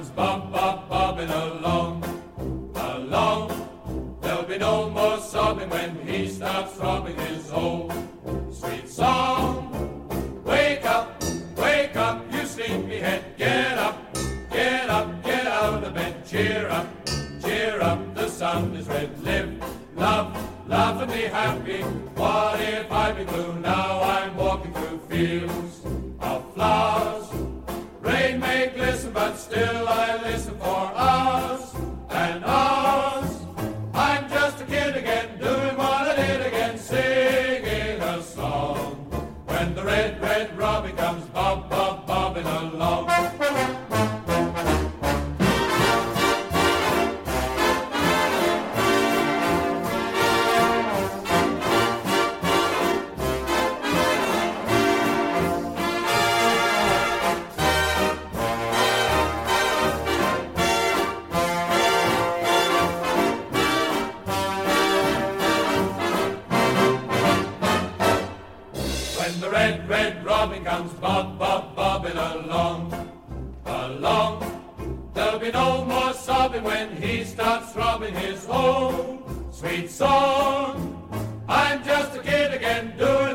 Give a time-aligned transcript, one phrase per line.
[0.00, 2.02] comes bob, bob, bobbing along,
[2.74, 7.92] along, there'll be no more sobbing when he stops throbbing his old
[8.50, 10.42] sweet song.
[10.44, 11.22] Wake up,
[11.54, 14.14] wake up, you sleepyhead, get up,
[14.50, 16.86] get up, get out of bed, cheer up,
[17.42, 19.52] cheer up, the sun is red, live,
[19.96, 20.34] love,
[20.66, 21.82] love and be happy.
[22.16, 23.52] What if I be blue?
[23.60, 25.82] Now I'm walking through fields
[26.20, 27.29] of flowers.
[29.12, 30.89] But still I listen for
[76.60, 79.22] more when he starts throbbing his own
[79.52, 80.96] sweet song.
[81.48, 83.29] I'm just a kid again, doing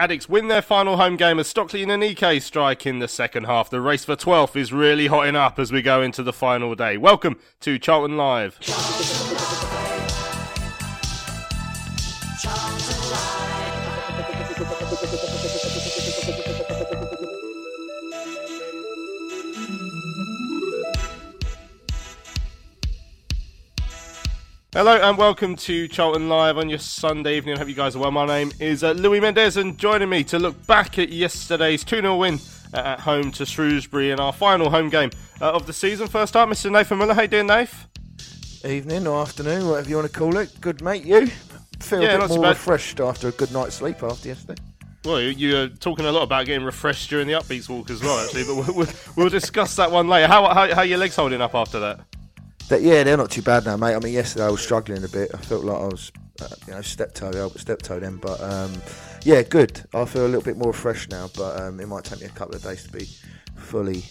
[0.00, 3.68] Addicts win their final home game as Stockley and Aneke strike in the second half.
[3.68, 6.96] The race for 12th is really hotting up as we go into the final day.
[6.96, 8.58] Welcome to Charlton Live.
[24.80, 27.54] Hello and welcome to Charlton Live on your Sunday evening.
[27.54, 28.10] I hope you guys are well.
[28.10, 31.96] My name is uh, Louis Mendez and joining me to look back at yesterday's 2
[31.96, 32.38] 0 win
[32.72, 35.10] uh, at home to Shrewsbury in our final home game
[35.42, 36.08] uh, of the season.
[36.08, 36.72] First up, Mr.
[36.72, 37.12] Nathan Miller.
[37.12, 37.88] How you doing, Nath?
[38.64, 40.58] Evening or afternoon, whatever you want to call it.
[40.62, 41.26] Good mate, you?
[41.80, 42.48] Feel Yeah, a bit more bad.
[42.48, 44.62] refreshed after a good night's sleep after yesterday.
[45.04, 48.18] Well, you- you're talking a lot about getting refreshed during the upbeats walk as well,
[48.24, 50.26] actually, but we'll, we'll, we'll discuss that one later.
[50.26, 52.00] How, how, how are your legs holding up after that?
[52.70, 53.96] But yeah, they're not too bad now, mate.
[53.96, 55.32] I mean, yesterday I was struggling a bit.
[55.34, 58.16] I felt like I was, uh, you know, step toe, step toe then.
[58.16, 58.72] But um,
[59.24, 59.82] yeah, good.
[59.92, 62.30] I feel a little bit more fresh now, but um, it might take me a
[62.30, 63.08] couple of days to be
[63.56, 64.04] fully.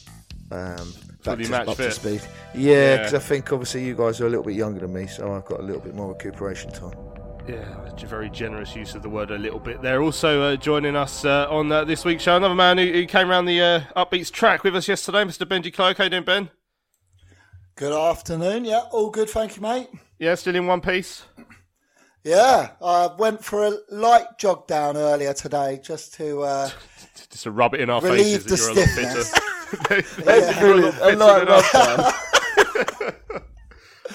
[0.51, 0.93] Um,
[1.23, 1.85] back to, up fit.
[1.85, 2.21] to speed.
[2.53, 3.17] Yeah, because Yeah.
[3.17, 5.61] I think obviously you guys are a little bit younger than me, so I've got
[5.61, 6.97] a little bit more recuperation time.
[7.47, 10.01] Yeah, a very generous use of the word a little bit there.
[10.01, 13.29] Also uh, joining us uh, on uh, this week's show, another man who, who came
[13.29, 15.47] around the uh, upbeats track with us yesterday, Mr.
[15.47, 15.97] Benji Clark.
[15.97, 16.49] How you doing, Ben?
[17.79, 18.65] Good afternoon.
[18.65, 19.29] Yeah, all good.
[19.29, 19.87] Thank you, mate.
[20.19, 21.23] Yeah, still in one piece.
[22.25, 26.41] Yeah, I went for a light jog down earlier today just to.
[26.41, 26.69] Uh,
[27.15, 29.31] Just to rub it in our faces the that you're a lot stiffness.
[30.03, 30.29] fitter.
[30.29, 30.59] Yeah.
[30.59, 33.13] You're a lot A fitter light rub down.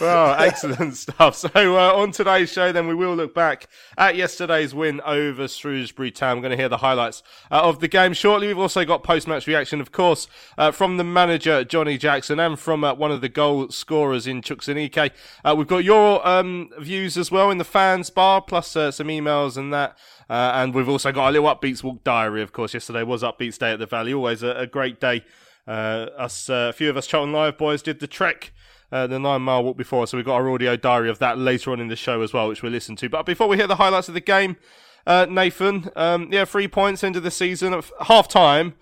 [0.01, 1.37] Well, excellent stuff.
[1.37, 6.11] So, uh, on today's show, then we will look back at yesterday's win over Shrewsbury
[6.11, 6.37] Town.
[6.37, 8.49] We're going to hear the highlights uh, of the game shortly.
[8.49, 10.27] We've also got post match reaction, of course,
[10.59, 14.43] uh, from the manager, Johnny Jackson, and from uh, one of the goal scorers in
[14.43, 15.11] Chukwuemeka.
[15.45, 19.09] Uh, we've got your um, views as well in the fans bar, plus uh, some
[19.09, 19.97] emails and that.
[20.29, 22.75] And we've also got a little Upbeats Walk diary, of course.
[22.75, 24.13] Yesterday was Upbeats Day at the Valley.
[24.13, 25.25] Always a, a great day.
[25.67, 28.53] Us, a few of us Charlton Live boys did the trek
[28.95, 30.07] uh, the nine mile walk before.
[30.07, 32.47] So we've got our audio diary of that later on in the show as well,
[32.47, 33.09] which we'll listen to.
[33.09, 34.57] But before we hear the highlights of the game,
[35.05, 38.75] uh, Nathan, um, yeah, three points into the season at half time.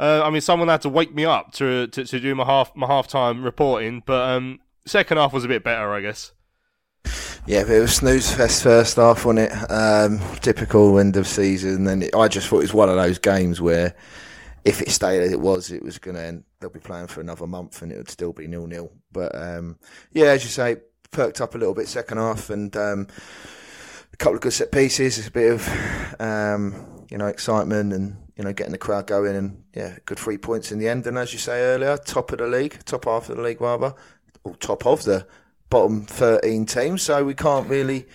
[0.00, 2.74] Uh, I mean, someone had to wake me up to to, to do my half
[2.74, 6.32] my half time reporting, but um, second half was a bit better, I guess.
[7.46, 9.70] Yeah, but it was snooze fest first half, wasn't it?
[9.70, 11.86] Um, typical end of season.
[11.86, 13.94] And it, I just thought it was one of those games where
[14.64, 16.44] if it stayed as it was, it was going to end.
[16.60, 18.92] They'll be playing for another month and it would still be nil nil.
[19.12, 19.78] But um,
[20.12, 20.76] yeah, as you say,
[21.10, 23.08] perked up a little bit second half and um,
[24.12, 25.26] a couple of good set pieces.
[25.26, 29.62] a bit of um, you know excitement and you know getting the crowd going and
[29.74, 31.06] yeah, good three points in the end.
[31.06, 33.94] And as you say earlier, top of the league, top half of the league rather,
[34.44, 35.26] or top of the
[35.70, 38.06] bottom 13 teams, so we can't really,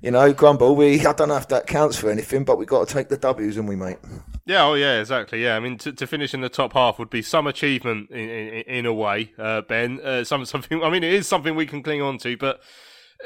[0.00, 0.74] you know, grumble.
[0.74, 3.16] We I don't know if that counts for anything, but we've got to take the
[3.16, 3.98] W's, and we mate.
[4.46, 5.42] Yeah, oh yeah, exactly.
[5.42, 8.28] Yeah, I mean, to, to finish in the top half would be some achievement in,
[8.28, 10.00] in, in a way, uh, Ben.
[10.00, 10.82] Uh, some something.
[10.82, 12.60] I mean, it is something we can cling on to, but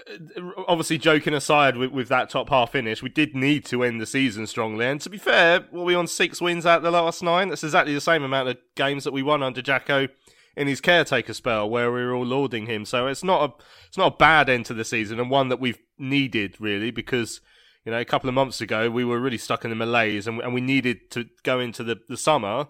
[0.08, 4.00] uh, obviously, joking aside with, with that top half finish, we did need to end
[4.00, 4.86] the season strongly.
[4.86, 7.50] And to be fair, were we on six wins out of the last nine?
[7.50, 10.08] That's exactly the same amount of games that we won under Jacko
[10.56, 12.86] in his caretaker spell where we were all lauding him.
[12.86, 15.60] So it's not a it's not a bad end to the season and one that
[15.60, 17.40] we've needed really because
[17.84, 20.40] you know a couple of months ago we were really stuck in the malaise and,
[20.40, 22.66] and we needed to go into the, the summer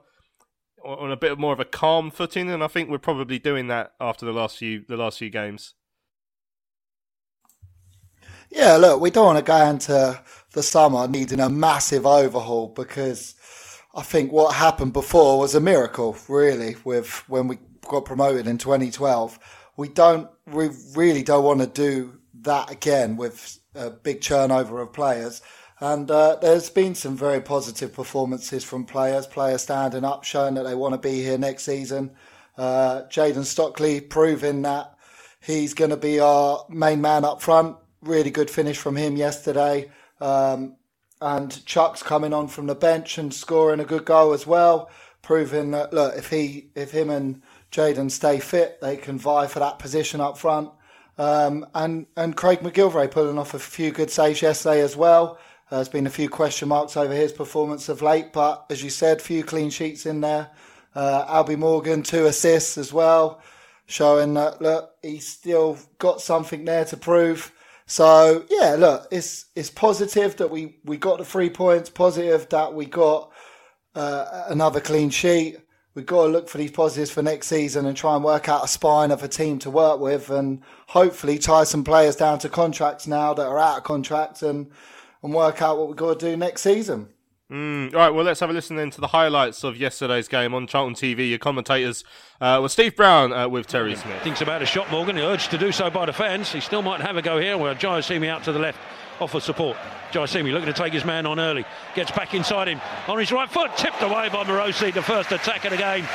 [0.85, 3.93] on a bit more of a calm footing and I think we're probably doing that
[4.01, 5.75] after the last few the last few games.
[8.51, 10.21] Yeah, look, we don't want to go into
[10.53, 13.37] the summer needing a massive overhaul because
[13.95, 17.59] I think what happened before was a miracle, really, with when we
[17.89, 19.39] got promoted in 2012.
[19.77, 24.93] We don't, we really don't want to do that again with a big turnover of
[24.93, 25.43] players.
[25.81, 30.65] And uh, there's been some very positive performances from players, players standing up, showing that
[30.65, 32.11] they want to be here next season.
[32.59, 34.95] Uh, Jayden Stockley proving that
[35.41, 37.77] he's going to be our main man up front.
[38.03, 39.91] Really good finish from him yesterday.
[40.21, 40.77] Um,
[41.23, 44.91] and Chuks coming on from the bench and scoring a good goal as well,
[45.23, 49.61] proving that look if he if him and Jayden stay fit, they can vie for
[49.61, 50.71] that position up front.
[51.21, 55.39] Um, and and Craig MacGillivray pulling off a few good saves yesterday as well.
[55.71, 58.89] Uh, there's been a few question marks over his performance of late, but as you
[58.89, 60.49] said, few clean sheets in there.
[60.95, 63.43] Uh, Albie Morgan two assists as well,
[63.85, 67.53] showing that look he's still got something there to prove.
[67.85, 71.91] So yeah, look, it's it's positive that we we got the three points.
[71.91, 73.31] Positive that we got
[73.95, 75.59] uh, another clean sheet
[75.95, 78.65] we've got to look for these positives for next season and try and work out
[78.65, 82.49] a spine of a team to work with and hopefully tie some players down to
[82.49, 84.71] contracts now that are out of contract and,
[85.23, 87.09] and work out what we've got to do next season.
[87.51, 90.55] Mm, all right, well, let's have a listen then to the highlights of yesterday's game
[90.55, 91.29] on Charlton TV.
[91.29, 92.05] Your commentators
[92.41, 94.23] uh, were Steve Brown uh, with Terry Smith.
[94.23, 95.17] Thinks about a shot, Morgan.
[95.17, 96.53] He Urged to do so by the fans.
[96.53, 97.59] He still might have a go here.
[97.59, 98.79] Well, Jaiyesimi out to the left
[99.21, 99.77] offer support.
[100.13, 101.65] Jaiyesimi looking to take his man on early.
[101.95, 103.71] Gets back inside him on his right foot.
[103.77, 104.93] Tipped away by Marosi.
[104.93, 106.07] The first attack of the game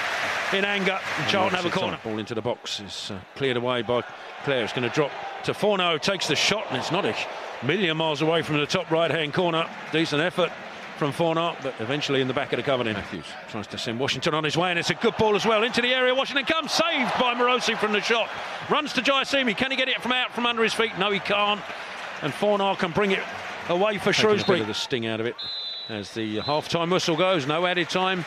[0.54, 1.00] in anger.
[1.19, 2.00] And Charlton have a corner.
[2.04, 4.04] Ball into the box is uh, cleared away by
[4.44, 4.63] Clare.
[4.63, 5.12] It's going to drop
[5.44, 6.00] to Fornah.
[6.00, 7.16] Takes the shot and it's not a
[7.63, 9.68] million miles away from the top right hand corner.
[9.92, 10.52] Decent effort
[10.98, 14.34] from Fornah, but eventually in the back of the cover Matthews tries to send Washington
[14.34, 16.16] on his way, and it's a good ball as well into the area.
[16.16, 18.30] Washington comes, saved by Marosi from the shot.
[18.69, 19.57] Runs to Jaiyesimi.
[19.57, 20.98] Can he get it from out from under his feet?
[20.98, 21.60] No, he can't
[22.21, 23.23] and Fornah can bring it
[23.69, 24.63] away for Taking Shrewsbury.
[24.63, 25.35] the sting out of it
[25.89, 27.45] as the half-time whistle goes.
[27.45, 28.25] No added time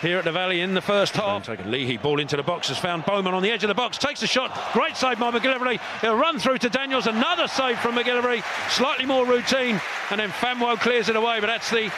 [0.00, 1.46] here at the Valley in the first half.
[1.46, 3.96] Taken Leahy, ball into the box, has found Bowman on the edge of the box,
[3.98, 5.80] takes a shot, great save by MacGillivray.
[6.00, 9.80] He'll run through to Daniels, another save from MacGillivray, slightly more routine,
[10.10, 11.90] and then Famewo clears it away, but that's the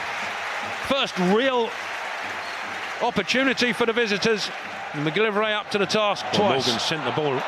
[0.87, 1.69] first real
[3.03, 4.51] opportunity for the visitors.
[4.93, 6.67] And MacGillivray up to the task well, twice.
[6.67, 7.43] Morgan sent the ball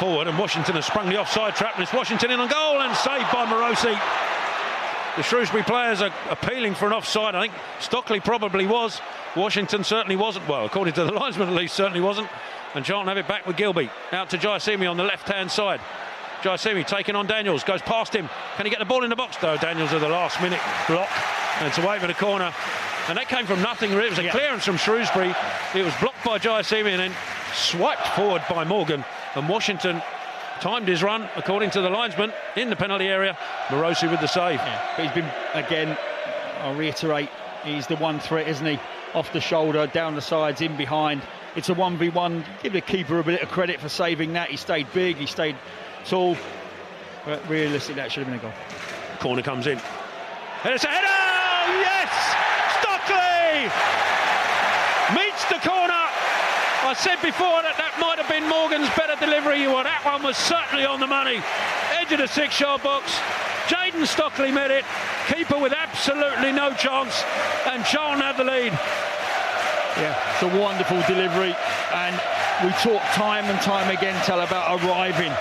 [0.00, 2.96] forward, and Washington has sprung the offside trap, and it's Washington in on goal and
[2.96, 3.94] saved by Marosi.
[5.16, 7.34] The Shrewsbury players are appealing for an offside.
[7.34, 8.98] I think Stockley probably was.
[9.36, 10.48] Washington certainly wasn't.
[10.48, 12.28] Well, according to the linesman, at least, certainly wasn't.
[12.74, 13.90] And Charlton have it back with Gilbey.
[14.12, 15.82] Out to Jaiyesimi on the left-hand side.
[16.40, 18.30] Jaiyesimi taking on Daniels, goes past him.
[18.56, 19.36] Can he get the ball in the box?
[19.36, 19.58] though?
[19.58, 21.10] Daniels at the last minute block.
[21.58, 22.54] And it's away from the corner.
[23.08, 23.92] And that came from nothing.
[23.92, 25.34] It was a clearance from Shrewsbury.
[25.74, 27.12] It was blocked by Jaiyesimi and then
[27.52, 30.02] swiped forward by Morgan and Washington
[30.60, 33.36] timed his run according to the linesman in the penalty area.
[33.68, 34.58] Marosi with the save.
[34.58, 35.96] Yeah, but he's been again.
[36.60, 37.30] I'll reiterate,
[37.64, 38.78] he's the one threat, isn't he?
[39.14, 41.22] Off the shoulder, down the sides, in behind.
[41.56, 42.44] It's a 1v1.
[42.62, 44.50] Give the keeper a bit of credit for saving that.
[44.50, 45.56] He stayed big, he stayed
[46.04, 46.36] tall.
[47.24, 48.52] But realistically, that should have been a goal.
[49.18, 49.80] Corner comes in.
[50.64, 51.06] And it's a header!
[51.80, 52.12] Yes!
[52.80, 53.70] Stockley!
[55.16, 56.00] Meets the corner
[56.82, 59.64] I said before that that might have been Morgan's better delivery.
[59.64, 61.40] Well, that one was certainly on the money.
[61.96, 63.16] Edge of the six-yard box.
[63.72, 64.84] Jayden Stockley met it.
[65.24, 67.24] Keeper with absolutely no chance.
[67.64, 68.76] And Charlton had the lead.
[69.96, 71.56] Yeah, it's a wonderful delivery.
[71.96, 72.20] And
[72.60, 75.32] we talk time and time again, tell about arriving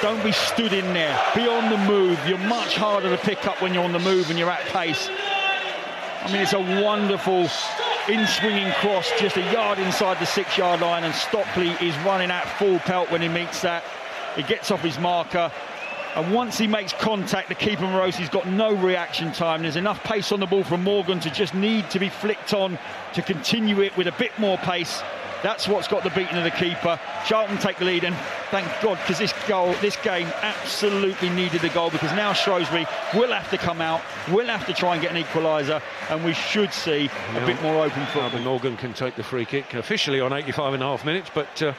[0.00, 1.18] Don't be stood in there.
[1.34, 2.14] Be on the move.
[2.28, 5.10] You're much harder to pick up when you're on the move and you're at pace.
[5.10, 7.48] I mean, it's a wonderful
[8.08, 12.78] in-swinging cross just a yard inside the six-yard line, and Stockley is running at full
[12.80, 13.84] pelt when he meets that.
[14.34, 15.52] He gets off his marker,
[16.14, 19.62] and once he makes contact, the keeper Marosi's got no reaction time.
[19.62, 22.78] There's enough pace on the ball from Morgan to just need to be flicked on
[23.12, 25.02] to continue it with a bit more pace.
[25.42, 26.98] That's what's got the beating of the keeper.
[27.26, 28.16] Charlton take the lead, and
[28.50, 33.32] thank God because this goal, this game absolutely needed the goal because now Shrewsbury will
[33.32, 34.00] have to come out,
[34.32, 35.80] will have to try and get an equaliser,
[36.10, 38.40] and we should see a bit more open football.
[38.40, 41.72] Morgan can take the free kick officially on 85 and a half minutes, but uh,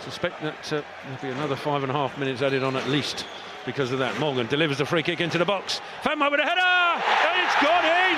[0.00, 3.26] suspect that uh, there'll be another five and a half minutes added on at least
[3.64, 4.18] because of that.
[4.18, 5.80] Morgan delivers the free kick into the box.
[6.02, 8.16] Famewo with a header, and it's gone in.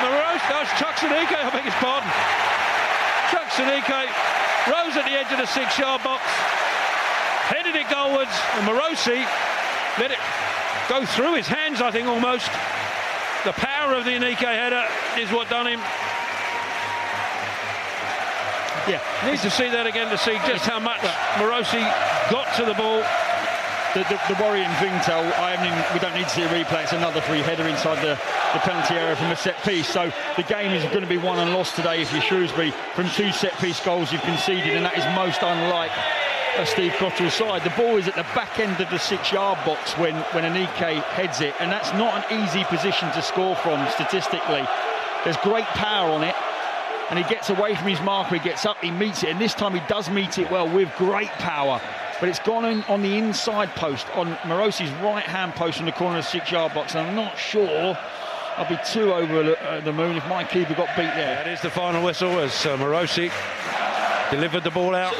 [0.00, 2.67] Morose, that's Chuks Aneke, I beg his pardon.
[3.58, 4.06] Chuck
[4.70, 6.22] rose at the edge of the six-yard box,
[7.50, 9.26] headed it goalwards, and Marosi
[9.98, 10.18] let it
[10.88, 12.46] go through his hands, I think, almost.
[13.44, 14.86] The power of the Aneke header
[15.18, 15.80] is what done him.
[18.86, 21.00] Yeah, Need to see that again to see just how much
[21.42, 21.82] Marosi
[22.30, 23.02] got to the ball.
[23.94, 26.82] The, the, the worrying thing, Tel, I haven't we don't need to see a replay.
[26.82, 28.20] It's another free header inside the,
[28.52, 29.88] the penalty area from a set piece.
[29.88, 33.08] So the game is going to be won and lost today if you're Shrewsbury from
[33.10, 35.90] two set piece goals you've conceded, and that is most unlike
[36.58, 37.64] a Steve Cotterill's side.
[37.64, 41.02] The ball is at the back end of the six yard box when, when Aneke
[41.16, 44.68] heads it, and that's not an easy position to score from statistically.
[45.24, 46.34] There's great power on it.
[47.08, 49.54] And he gets away from his marker, he gets up, he meets it, and this
[49.54, 51.80] time he does meet it well with great power.
[52.20, 55.92] But it's gone in on the inside post, on Marosi's right hand post from the
[55.92, 56.94] corner of the six yard box.
[56.94, 57.96] And I'm not sure
[58.56, 61.36] I'll be too over the, uh, moon if my keeper got beat there.
[61.36, 63.30] That is the final whistle as uh, Marosi
[64.32, 65.14] delivered the ball out.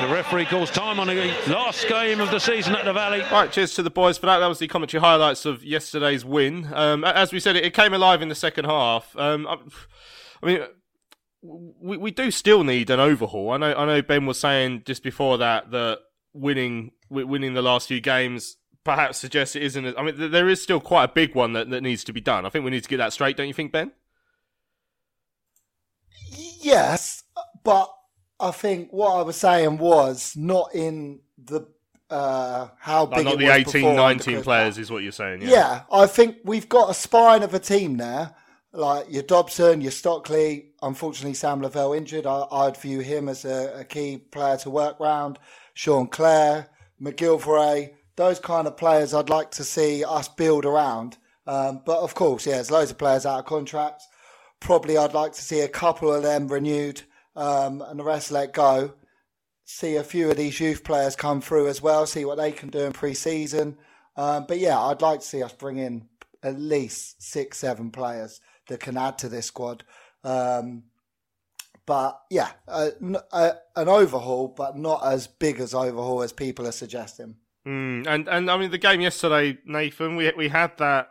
[0.00, 1.14] The referee calls time on the
[1.46, 3.20] last game of the season at the Valley.
[3.20, 4.38] Right, cheers to the boys for that.
[4.38, 6.68] That was the commentary highlights of yesterday's win.
[6.72, 9.16] Um, as we said, it, it came alive in the second half.
[9.16, 9.58] Um, I,
[10.42, 10.60] I mean,
[11.42, 13.52] we we do still need an overhaul.
[13.52, 16.00] I know I know Ben was saying just before that that
[16.32, 19.98] winning winning the last few games perhaps suggests it isn't.
[19.98, 22.46] I mean, there is still quite a big one that, that needs to be done.
[22.46, 23.36] I think we need to get that straight.
[23.36, 23.92] Don't you think, Ben?
[26.60, 27.24] Yes,
[27.62, 27.92] but
[28.38, 31.66] I think what I was saying was not in the
[32.10, 35.42] uh, how Like big not it the was 18, 19 players is what you're saying.
[35.42, 35.82] Yeah.
[35.92, 38.34] I think we've got a spine of a team there.
[38.72, 40.72] Like your Dobson, your Stockley.
[40.82, 42.26] Unfortunately, Sam Lavelle injured.
[42.26, 45.38] I, I'd view him as a, a key player to work round.
[45.80, 46.68] Sean Clare,
[47.00, 51.16] MacGillivray, those kind of players I'd like to see us build around.
[51.46, 54.02] Um, but of course, yeah, there's loads of players out of contract.
[54.60, 57.00] Probably I'd like to see a couple of them renewed
[57.34, 58.92] um, and the rest let go.
[59.64, 62.68] See a few of these youth players come through as well, see what they can
[62.68, 63.78] do in pre season.
[64.16, 66.10] Um, but yeah, I'd like to see us bring in
[66.42, 69.84] at least six, seven players that can add to this squad.
[70.24, 70.82] Um,
[71.90, 72.90] but yeah, uh,
[73.32, 77.34] uh, an overhaul, but not as big as overhaul as people are suggesting.
[77.66, 80.14] Mm, and and I mean the game yesterday, Nathan.
[80.14, 81.08] We we had that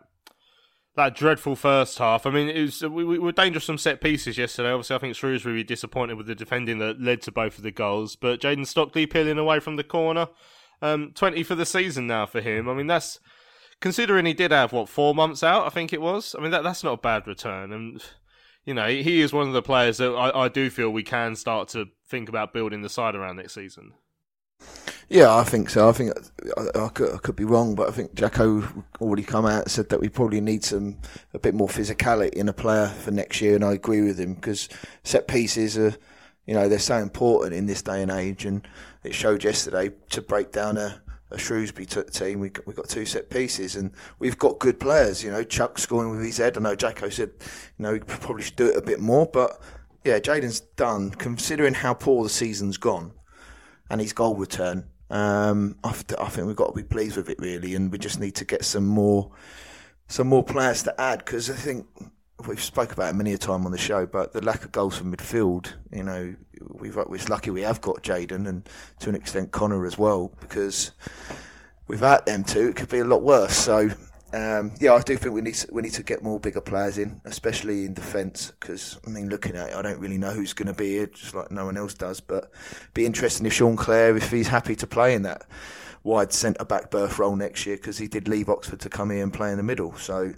[0.96, 2.26] that dreadful first half.
[2.26, 4.72] I mean, it was we, we were dangerous from set pieces yesterday.
[4.72, 7.72] Obviously, I think Shrewsbury were disappointed with the defending that led to both of the
[7.72, 8.16] goals.
[8.16, 10.30] But Jayden Stockley peeling away from the corner,
[10.82, 12.70] um, twenty for the season now for him.
[12.70, 13.20] I mean, that's
[13.82, 15.66] considering he did have what four months out.
[15.66, 16.38] I think it was.
[16.40, 18.02] I mean, that that's not a bad return, and
[18.66, 21.36] you know he is one of the players that I, I do feel we can
[21.36, 23.94] start to think about building the side around next season.
[25.10, 25.90] Yeah, I think so.
[25.90, 26.14] I think
[26.56, 28.64] I, I, could, I could be wrong, but I think Jacko
[29.02, 30.98] already come out and said that we probably need some
[31.34, 34.36] a bit more physicality in a player for next year, and I agree with him
[34.36, 34.70] because
[35.04, 35.96] set pieces are,
[36.46, 38.68] you know, they're so important in this day and age, and
[39.04, 41.02] it showed yesterday to break down a,
[41.32, 42.40] a Shrewsbury t- team.
[42.40, 45.24] We got, we got two set pieces, and we've got good players.
[45.24, 46.58] You know, Chuck scoring with his head.
[46.58, 47.32] I know Jacko said,
[47.78, 49.62] you know, we probably should do it a bit more, but
[50.04, 51.12] yeah, Jayden's done.
[51.12, 53.12] Considering how poor the season's gone,
[53.90, 54.86] and his goal return.
[55.12, 57.98] Um, I, th- I think we've got to be pleased with it really, and we
[57.98, 59.32] just need to get some more,
[60.08, 61.88] some more players to add because I think
[62.48, 64.98] we've spoke about it many a time on the show, but the lack of goals
[64.98, 66.36] from midfield, you know,
[66.68, 68.68] we've we're lucky we have got Jayden and
[69.00, 70.92] to an extent Conor as well because
[71.88, 73.56] without them two it could be a lot worse.
[73.56, 73.90] So
[74.32, 76.98] Um, yeah, I do think we need to, we need to get more bigger players
[76.98, 78.52] in, especially in defence.
[78.60, 81.08] Because I mean, looking at it, I don't really know who's going to be here,
[81.08, 82.20] just like no one else does.
[82.20, 82.52] But
[82.94, 85.48] be interesting if Sean Clare, if he's happy to play in that
[86.04, 89.24] wide centre back berth role next year, because he did leave Oxford to come here
[89.24, 89.96] and play in the middle.
[89.96, 90.34] So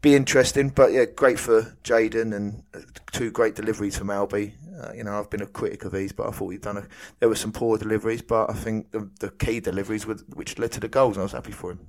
[0.00, 0.68] be interesting.
[0.68, 2.80] But yeah, great for Jayden and uh,
[3.10, 4.52] two great deliveries from Albie.
[4.80, 6.86] Uh, you know, I've been a critic of these, but I thought he'd done a.
[7.18, 10.72] There were some poor deliveries, but I think the, the key deliveries were which led
[10.72, 11.18] to the goals.
[11.18, 11.80] I was happy for him.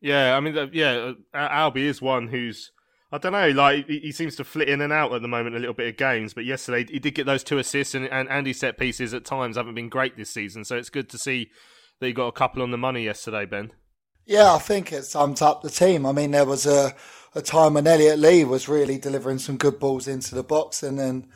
[0.00, 2.70] Yeah, I mean, yeah, uh, Albie is one who's
[3.10, 5.58] I don't know, like he seems to flit in and out at the moment a
[5.58, 6.34] little bit of games.
[6.34, 9.56] But yesterday he did get those two assists, and and Andy's set pieces at times
[9.56, 10.64] haven't been great this season.
[10.64, 11.50] So it's good to see
[12.00, 13.72] that he got a couple on the money yesterday, Ben.
[14.26, 16.04] Yeah, I think it sums up the team.
[16.04, 16.94] I mean, there was a
[17.34, 20.98] a time when Elliot Lee was really delivering some good balls into the box, and
[20.98, 21.28] then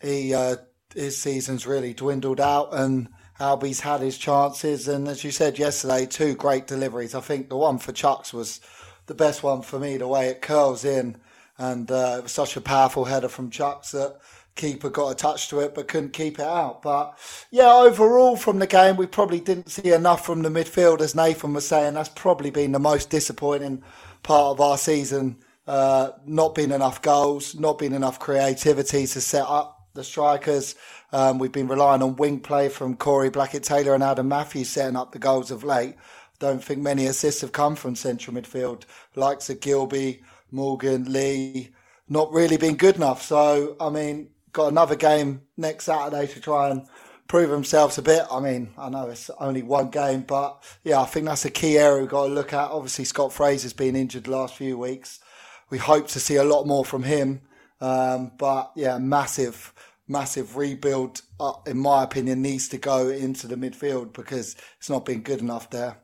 [0.00, 0.56] he uh,
[0.94, 3.08] his season's really dwindled out, and
[3.40, 4.86] Albie's had his chances.
[4.86, 7.14] And as you said yesterday, two great deliveries.
[7.14, 8.60] I think the one for Chuks was
[9.06, 11.16] the best one for me, the way it curls in.
[11.58, 14.18] And uh, it was such a powerful header from Chuks that
[14.56, 16.82] keeper got a touch to it but couldn't keep it out.
[16.82, 17.18] But
[17.50, 21.54] yeah, overall from the game, we probably didn't see enough from the midfield, as Nathan
[21.54, 21.94] was saying.
[21.94, 23.82] That's probably been the most disappointing
[24.22, 25.38] part of our season.
[25.66, 30.74] Uh, not being enough goals, not being enough creativity to set up the strikers.
[31.12, 35.12] Um, we've been relying on wing play from Corey Blackett-Tyler and Adam Matthews setting up
[35.12, 35.96] the goals of late.
[36.38, 41.70] Don't think many assists have come from central midfield, likes of Gilbey, Morgan, Lee.
[42.08, 43.22] Not really been good enough.
[43.22, 46.86] So, I mean, got another game next Saturday to try and
[47.28, 48.24] prove themselves a bit.
[48.30, 51.78] I mean, I know it's only one game, but yeah, I think that's a key
[51.78, 52.70] area we've got to look at.
[52.70, 55.20] Obviously, Scott Fraser's been injured the last few weeks.
[55.68, 57.42] We hope to see a lot more from him.
[57.80, 59.72] Um, but yeah, massive
[60.10, 65.06] massive rebuild, uh, in my opinion, needs to go into the midfield because it's not
[65.06, 65.98] been good enough there.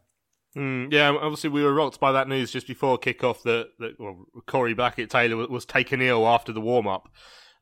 [0.56, 4.24] Mm, yeah, obviously we were rocked by that news just before kick-off that, that well,
[4.46, 7.10] Corey Blackett-Tyler was, taken ill after the warm-up.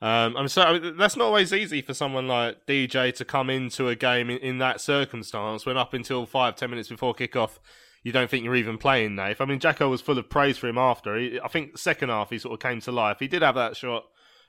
[0.00, 3.97] Um, I'm sorry, that's not always easy for someone like DJ to come into a
[3.97, 7.59] game in, in that circumstance when up until five, ten minutes before kick-off,
[8.04, 9.40] you don't think you're even playing, Nate.
[9.40, 11.16] I mean, Jacko was full of praise for him after.
[11.16, 13.16] He, I think second half he sort of came to life.
[13.18, 14.04] He did have that shot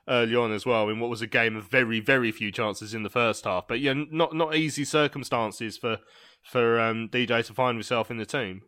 [0.07, 3.03] early on as well in what was a game of very very few chances in
[3.03, 3.67] the first half.
[3.67, 6.00] But yeah, not not easy circumstances for
[6.43, 8.62] for um, DJ to find himself in the team.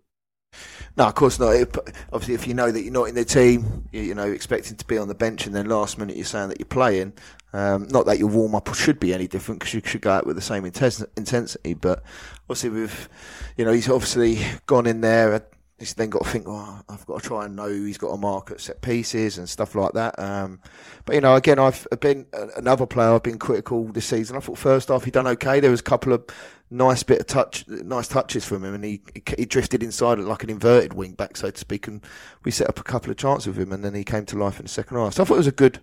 [0.98, 1.52] No, of course not.
[1.52, 1.78] It,
[2.12, 4.86] obviously, if you know that you're not in the team, you, you, know, expecting to
[4.86, 7.14] be on the bench, and then last minute you're saying that you're playing.
[7.54, 10.26] Um, not that your warm up should be any different because you should go out
[10.26, 11.76] with the same intensity.
[11.76, 12.04] But
[12.50, 13.10] obviously, with
[13.58, 15.46] you know, he's obviously gone in there
[15.78, 18.18] he's then got to think, oh, I've got to try and know he's got a
[18.18, 20.18] mark at set pieces and stuff like that.
[20.18, 20.60] Um,
[21.06, 23.14] but you know, again, I've been another player.
[23.14, 24.36] I've been critical this season.
[24.36, 25.60] I thought first half he done okay.
[25.60, 26.26] There was a couple of
[26.70, 29.02] nice bit of touch, nice touches from him, and he
[29.38, 31.88] he drifted inside like an inverted wing back, so to speak.
[31.88, 32.04] And
[32.44, 34.60] we set up a couple of chances with him, and then he came to life
[34.60, 35.14] in the second half.
[35.14, 35.80] So I thought it was a good,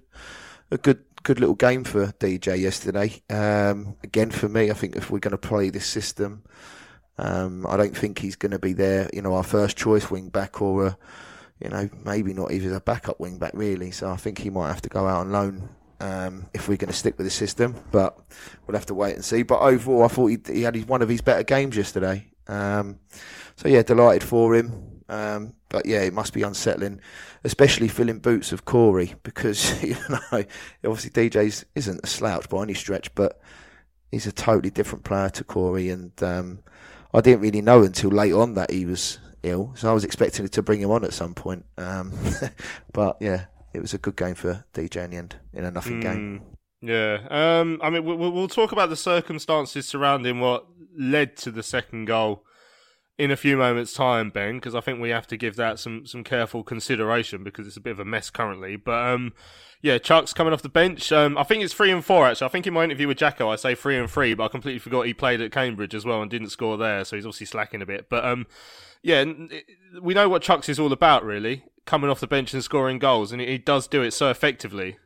[0.71, 1.05] a good.
[1.23, 3.23] Good little game for DJ yesterday.
[3.31, 6.43] Um, again, for me, I think if we're going to play this system,
[7.19, 10.29] um, I don't think he's going to be there, you know, our first choice wing
[10.29, 10.99] back or, a,
[11.61, 13.91] you know, maybe not even a backup wing back really.
[13.91, 15.69] So I think he might have to go out on loan
[16.01, 17.77] um, if we're going to stick with the system.
[17.93, 18.19] But
[18.67, 19.43] we'll have to wait and see.
[19.43, 22.29] But overall, I thought he, he had one of his better games yesterday.
[22.49, 22.99] Um,
[23.57, 25.03] so yeah, delighted for him.
[25.09, 27.01] Um, but yeah, it must be unsettling,
[27.45, 30.45] especially filling boots of Corey because you know
[30.85, 33.41] obviously DJ's isn't a slouch by any stretch, but
[34.11, 36.61] he's a totally different player to Corey, and um,
[37.15, 40.49] I didn't really know until late on that he was ill, so I was expecting
[40.49, 41.65] to bring him on at some point.
[41.79, 42.13] Um,
[42.93, 46.01] but yeah, it was a good game for DJ in the end, in a nothing
[46.01, 46.43] mm, game.
[46.81, 50.67] Yeah, um, I mean, we'll, we'll talk about the circumstances surrounding what
[50.99, 52.45] led to the second goal
[53.17, 56.07] in a few moments' time, Ben, because I think we have to give that some
[56.07, 58.77] some careful consideration because it's a bit of a mess currently.
[58.77, 59.33] But um,
[59.83, 61.13] yeah, Chuks coming off the bench.
[61.13, 62.47] Um, I think it's three and four actually.
[62.47, 64.81] I think in my interview with Jacko, I say three and three, but I completely
[64.81, 67.83] forgot he played at Cambridge as well and didn't score there, so he's obviously slacking
[67.83, 68.09] a bit.
[68.09, 68.47] But um,
[69.03, 69.25] yeah,
[70.03, 73.31] we know what Chuks is all about, really, coming off the bench and scoring goals,
[73.31, 74.97] and he does do it so effectively.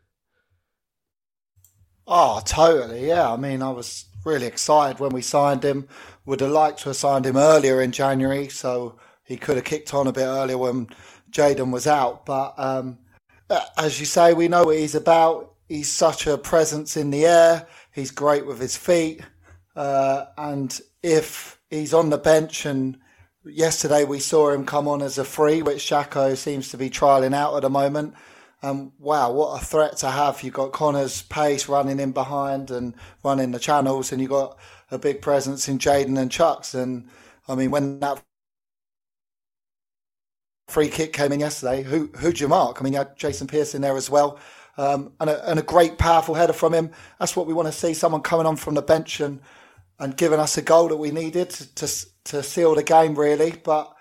[2.07, 3.07] Oh, totally.
[3.07, 5.89] Yeah, I mean, I was really excited when we signed him.
[6.29, 9.95] Would have liked to have signed him earlier in January, so he could have kicked
[9.95, 10.89] on a bit earlier when
[11.31, 12.55] Jayden was out, but.
[12.59, 12.99] Um,
[13.51, 15.55] uh, as you say, we know what he's about.
[15.69, 17.67] He's such a presence in the air.
[17.93, 19.23] He's great with his feet.
[19.75, 22.99] Uh, and if he's on the bench, and
[23.45, 27.35] yesterday we saw him come on as a free, which Jacko seems to be trialing
[27.35, 28.15] out at the moment.
[28.63, 30.43] Um, wow, what a threat to have.
[30.43, 34.59] You've got Conor's pace running in behind and running the channels, and you've got
[34.91, 36.75] a big presence in Jayden and Chucks.
[36.75, 37.09] And
[37.49, 38.23] I mean, when that
[40.69, 41.83] free kick came in yesterday.
[41.83, 42.81] Who who'd you mark?
[42.81, 44.39] I mean, you had Jason Pearce in there as well,
[44.77, 46.91] um, and, a, and a great powerful header from him.
[47.19, 47.95] That's what we want to see.
[47.95, 49.41] Someone coming on from the bench and
[49.99, 53.53] and giving us a goal that we needed to to, to seal the game, really.
[53.65, 53.93] But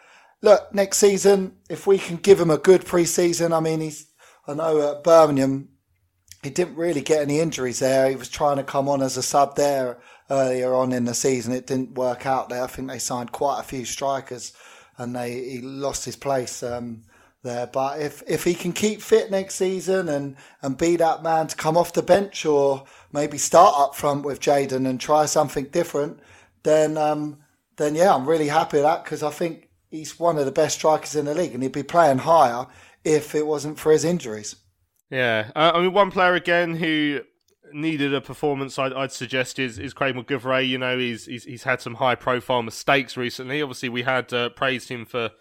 [0.42, 4.08] look, next season, if we can give him a good pre-season, I mean, he's
[4.46, 5.70] I know at Birmingham
[6.44, 8.10] he didn't really get any injuries there.
[8.10, 9.98] He was trying to come on as a sub there
[10.30, 11.54] earlier on in the season.
[11.54, 12.64] It didn't work out there.
[12.64, 14.54] I think they signed quite a few strikers,
[14.98, 17.04] and they he lost his place um,
[17.44, 17.68] there.
[17.68, 21.56] But if if he can keep fit next season and and be that man to
[21.56, 26.20] come off the bench or maybe start up front with Jayden and try something different,
[26.64, 27.40] then um,
[27.78, 30.78] then yeah, I'm really happy with that because I think he's one of the best
[30.78, 32.68] strikers in the league, and he'd be playing higher
[33.04, 34.56] if it wasn't for his injuries.
[35.10, 37.22] Yeah, uh, I mean, one player again who
[37.74, 40.68] needed a performance, I'd, I'd, suggest is is Craig MacGillivray.
[40.68, 43.62] You know, he's, he's he's had some high profile mistakes recently.
[43.62, 45.32] Obviously, we had uh, praised him for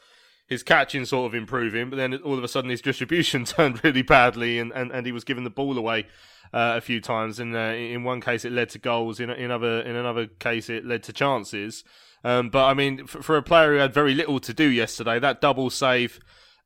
[0.47, 4.03] his catching sort of improving, but then all of a sudden his distribution turned really
[4.03, 6.07] badly, and, and, and he was giving the ball away
[6.53, 7.41] uh, a few times.
[7.41, 9.21] And uh, in one case, it led to goals.
[9.21, 11.85] In in other in another case, it led to chances.
[12.25, 15.19] Um, but I mean, for, for a player who had very little to do yesterday,
[15.19, 16.21] that double save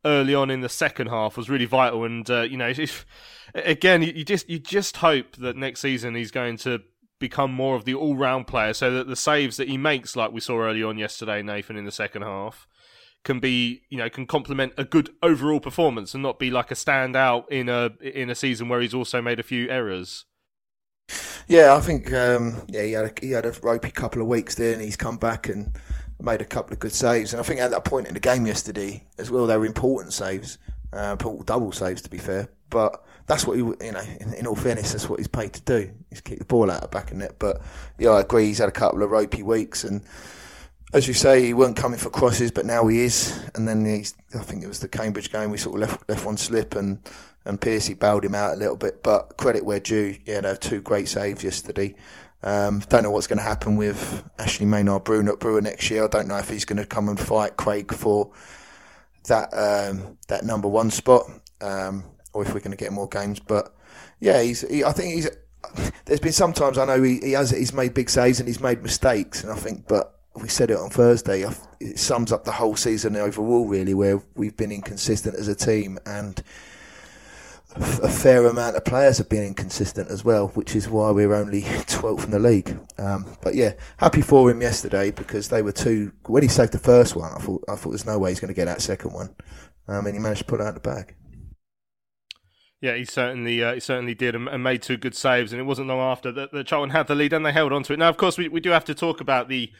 [0.04, 2.04] early on in the second half was really vital.
[2.04, 3.06] And uh, you know, if,
[3.54, 6.80] again, you just you just hope that next season he's going to
[7.18, 10.40] become more of the all-round player, so that the saves that he makes, like we
[10.40, 12.66] saw early on yesterday, Nathan, in the second half,
[13.24, 16.74] can be you know can complement a good overall performance and not be like a
[16.74, 20.24] standout in a in a season where he's also made a few errors.
[21.48, 24.54] Yeah, I think um, yeah he had a, he had a ropey couple of weeks
[24.54, 25.76] there, and he's come back and
[26.22, 27.33] made a couple of good saves.
[27.33, 30.12] And I think at that point in the game yesterday as well, they were important
[30.12, 30.59] saves,
[30.92, 32.48] uh, double saves to be fair.
[32.70, 35.61] But that's what he, you know, in, in, all fairness, that's what he's paid to
[35.62, 35.90] do.
[36.09, 37.37] He's kick the ball out of back of net.
[37.38, 37.61] But
[37.98, 38.46] yeah, I agree.
[38.46, 40.02] He's had a couple of ropey weeks, and
[40.92, 43.38] as you say, he weren't coming for crosses, but now he is.
[43.54, 45.50] And then he's, I think it was the Cambridge game.
[45.50, 47.00] We sort of left left one slip, and
[47.44, 49.02] and Piercy bailed him out a little bit.
[49.02, 50.16] But credit where due.
[50.24, 51.94] Yeah, they two great saves yesterday.
[52.42, 56.05] Um, don't know what's going to happen with Ashley Maynard Brewer, Brewer next year.
[56.05, 58.33] I don't know if he's going to come and fight Craig for
[59.26, 63.40] that um, that number one spot, um, or if we're going to get more games.
[63.40, 63.74] But
[64.20, 64.62] yeah, he's.
[64.68, 65.29] He, I think he's.
[66.07, 68.83] There's been sometimes I know he, he has he's made big saves and he's made
[68.83, 71.44] mistakes, and I think, but we said it on Thursday.
[71.81, 75.98] It sums up the whole season overall, really, where we've been inconsistent as a team
[76.07, 76.42] and
[77.76, 81.62] a fair amount of players have been inconsistent as well, which is why we're only
[81.62, 82.78] 12th in the league.
[82.98, 86.12] Um, but yeah, happy for him yesterday because they were two.
[86.26, 88.48] When he saved the first one, I thought I thought there's no way he's going
[88.48, 89.35] to get that second one,
[89.88, 91.14] um, and he managed to put it out the bag.
[92.80, 95.64] Yeah, he certainly uh, he certainly did and, and, made two good saves, and it
[95.64, 97.98] wasn't long after that, that Charlton had the lead and they held on to it.
[97.98, 99.70] Now, of course, we, we do have to talk about the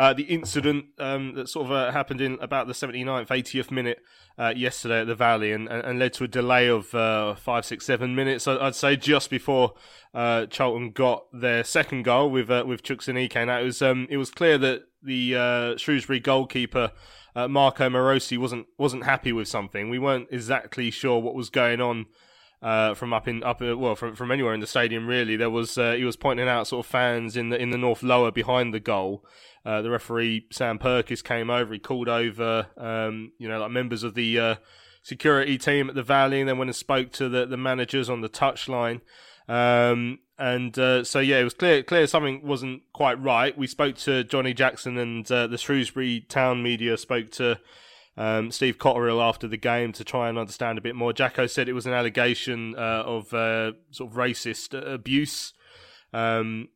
[0.00, 4.02] uh, the incident um, that sort of uh, happened in about the 79th, 80th minute
[4.38, 7.84] uh, yesterday at the Valley and, and, led to a delay of uh, five, six,
[7.84, 8.48] seven minutes.
[8.48, 9.74] I'd say just before
[10.14, 13.46] uh, Charlton got their second goal with uh, with Chukwuemeka.
[13.46, 16.92] Now it was um, it was clear that the Shrewsbury goalkeeper.
[17.36, 19.90] Marko Marosi wasn't wasn't happy with something.
[19.90, 22.06] We weren't exactly sure what was going on
[22.62, 25.36] uh, from up in up well from from anywhere in the stadium really.
[25.36, 28.02] There was uh, he was pointing out sort of fans in the in the north
[28.02, 29.24] lower behind the goal.
[29.64, 31.72] Uh, the referee Sam Purkiss came over.
[31.72, 34.54] He called over um, you know like members of the uh,
[35.02, 38.20] security team at the Valley, and then went and spoke to the the managers on
[38.20, 39.00] the touchline.
[39.48, 43.56] Um, and uh, so yeah, it was clear clear something wasn't quite right.
[43.56, 47.58] We spoke to Johnny Jackson and uh, the Shrewsbury town media spoke to
[48.20, 51.10] um, Steve Cotterill after the game to try and understand a bit more.
[51.14, 55.54] Jacko said it was an allegation uh, of uh, sort of racist abuse.
[56.12, 56.68] Um,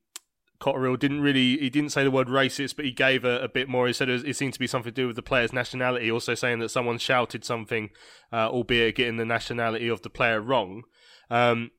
[0.59, 3.69] Cotterill didn't really he didn't say the word racist, but he gave a, a bit
[3.69, 3.87] more.
[3.87, 6.11] He said it, was, it, seemed to be something to do with the player's nationality.
[6.11, 7.91] Also saying that someone shouted something,
[8.33, 10.85] uh, albeit getting the nationality of the player wrong.
[11.29, 11.73] Um,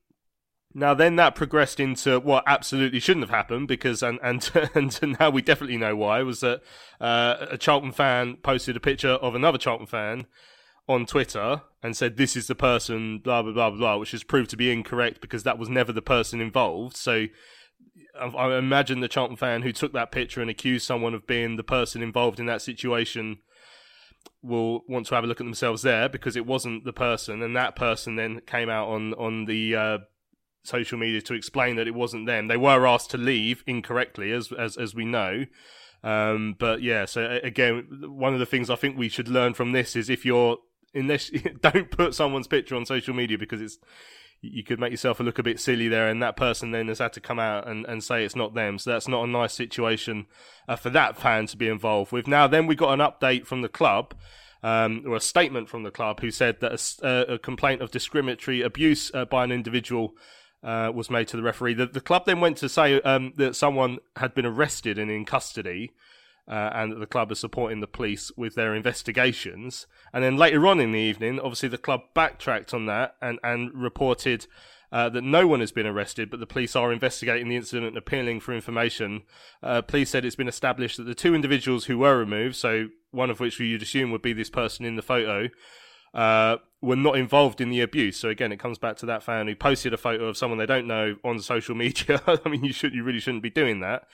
[0.76, 5.30] now then that progressed into what absolutely shouldn't have happened because and and and now
[5.30, 6.60] we definitely know why was that
[7.00, 10.26] uh, a Charlton fan posted a picture of another Charlton fan
[10.86, 14.50] on Twitter and said this is the person blah blah blah blah which has proved
[14.50, 16.94] to be incorrect because that was never the person involved.
[16.94, 17.26] So
[18.18, 21.64] I imagine the Charlton fan who took that picture and accused someone of being the
[21.64, 23.38] person involved in that situation
[24.42, 27.42] will want to have a look at themselves there because it wasn't the person.
[27.42, 29.98] And that person then came out on on the uh,
[30.66, 32.48] social media to explain that it wasn't them.
[32.48, 35.46] They were asked to leave incorrectly, as as as we know.
[36.02, 39.72] Um, but yeah, so again, one of the things I think we should learn from
[39.72, 40.58] this is if you're
[40.94, 43.78] unless don't put someone's picture on social media because it's
[44.42, 47.12] you could make yourself look a bit silly there, and that person then has had
[47.14, 48.78] to come out and, and say it's not them.
[48.78, 50.26] So that's not a nice situation
[50.68, 52.26] uh, for that fan to be involved with.
[52.26, 54.14] Now, then we got an update from the club
[54.62, 57.90] um, or a statement from the club, who said that a, uh, a complaint of
[57.90, 60.14] discriminatory abuse uh, by an individual
[60.62, 61.74] uh, was made to the referee.
[61.74, 65.24] The, the club then went to say um, that someone had been arrested and in
[65.24, 65.92] custody.
[66.48, 69.88] Uh, and that the club is supporting the police with their investigations.
[70.12, 73.74] And then later on in the evening, obviously the club backtracked on that and, and
[73.74, 74.46] reported
[74.92, 77.96] uh, that no one has been arrested, but the police are investigating the incident and
[77.96, 79.22] appealing for information.
[79.62, 83.30] Uh, police said it's been established that the two individuals who were removed, so one
[83.30, 85.48] of which you'd assume would be this person in the photo,
[86.14, 88.16] uh, were not involved in the abuse.
[88.16, 90.66] So again, it comes back to that fan who posted a photo of someone they
[90.66, 92.22] don't know on social media.
[92.26, 94.04] I mean, you should, you really shouldn't be doing that.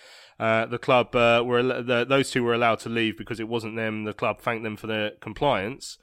[0.41, 3.77] Uh, the club uh, were the, those two were allowed to leave because it wasn't
[3.77, 4.05] them.
[4.05, 5.99] The club thanked them for their compliance,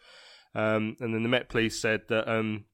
[0.53, 2.65] um, and then the Met Police said that um,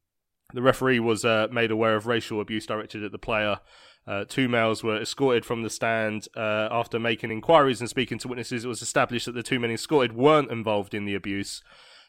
[0.53, 3.59] the referee was uh, made aware of racial abuse directed at the player.
[4.05, 8.27] Uh, two males were escorted from the stand uh, after making inquiries and speaking to
[8.27, 8.65] witnesses.
[8.65, 11.63] It was established that the two men escorted weren't involved in the abuse.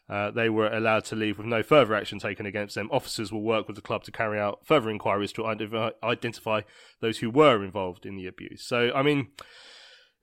[0.09, 2.89] Uh, they were allowed to leave with no further action taken against them.
[2.93, 6.61] Officers will work with the club to carry out further inquiries to identify, identify
[7.01, 8.63] those who were involved in the abuse.
[8.63, 9.29] So, I mean,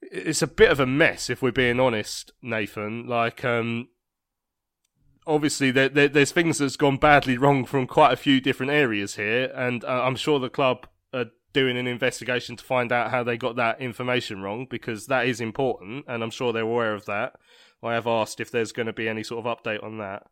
[0.02, 3.08] it's a bit of a mess if we're being honest, Nathan.
[3.08, 3.90] Like, um,
[5.28, 9.16] obviously, there, there, there's things that's gone badly wrong from quite a few different areas
[9.16, 13.24] here, and uh, I'm sure the club are doing an investigation to find out how
[13.24, 17.06] they got that information wrong because that is important, and I'm sure they're aware of
[17.06, 17.34] that.
[17.84, 20.28] I have asked if there's going to be any sort of update on that.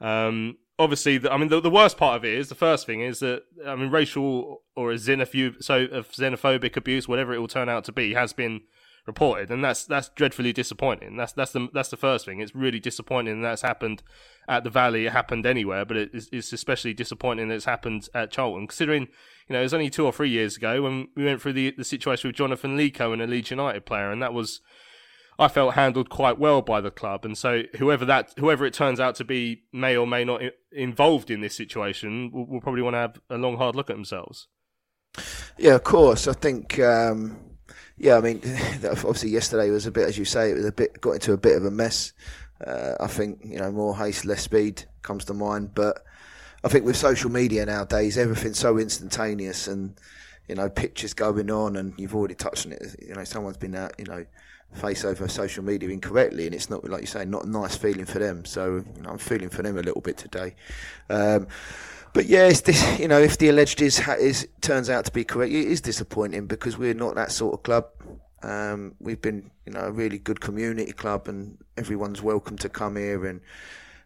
[0.00, 3.02] Um, obviously, the, I mean, the, the, worst part of it is the first thing
[3.02, 7.48] is that I mean, racial or a xenophobic, so of xenophobic abuse, whatever it will
[7.48, 8.62] turn out to be, has been
[9.06, 11.16] reported, and that's that's dreadfully disappointing.
[11.16, 12.40] That's that's the that's the first thing.
[12.40, 14.02] It's really disappointing that's happened
[14.48, 15.06] at the Valley.
[15.06, 19.08] It happened anywhere, but it, it's especially disappointing that it's happened at Charlton, considering
[19.48, 21.74] you know it was only two or three years ago when we went through the
[21.76, 24.60] the situation with Jonathan Leko and a Leeds United player, and that was
[25.40, 29.00] I felt handled quite well by the club, and so whoever that whoever it turns
[29.00, 32.82] out to be may or may not I- involved in this situation will, will, probably
[32.82, 34.48] want to have a long hard look at themselves.
[35.56, 36.28] Yeah, of course.
[36.28, 36.78] I think.
[36.78, 37.38] Um,
[37.96, 38.42] yeah, I mean,
[38.84, 41.38] obviously yesterday was a bit, as you say, it was a bit got into a
[41.38, 42.12] bit of a mess.
[42.64, 46.04] Uh, I think you know more haste, less speed comes to mind, but
[46.62, 49.98] I think with social media nowadays, everything's so instantaneous and
[50.48, 52.82] you know pictures going on, and you've already touched on it.
[53.00, 54.26] You know, someone's been out, you know
[54.72, 58.04] face over social media incorrectly, and it's not like you say, not a nice feeling
[58.04, 58.44] for them.
[58.44, 60.54] So you know, I'm feeling for them a little bit today.
[61.08, 61.48] Um,
[62.12, 65.24] but yeah, it's this, you know, if the alleged is, is turns out to be
[65.24, 67.86] correct, it is disappointing because we're not that sort of club.
[68.42, 72.96] Um, we've been, you know, a really good community club, and everyone's welcome to come
[72.96, 73.40] here and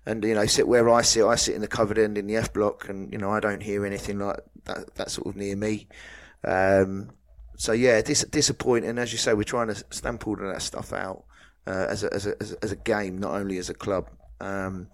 [0.07, 1.25] and you know sit where I sit.
[1.25, 3.63] I sit in the covered end in the F block, and you know I don't
[3.63, 4.95] hear anything like that.
[4.97, 5.87] That sort of near me.
[6.45, 7.11] Um,
[7.57, 8.99] so yeah, dis- disappointing.
[8.99, 11.25] As you say, we're trying to stamp all of that stuff out
[11.67, 14.09] uh, as, a, as, a, as a game, not only as a club.
[14.41, 14.89] Um,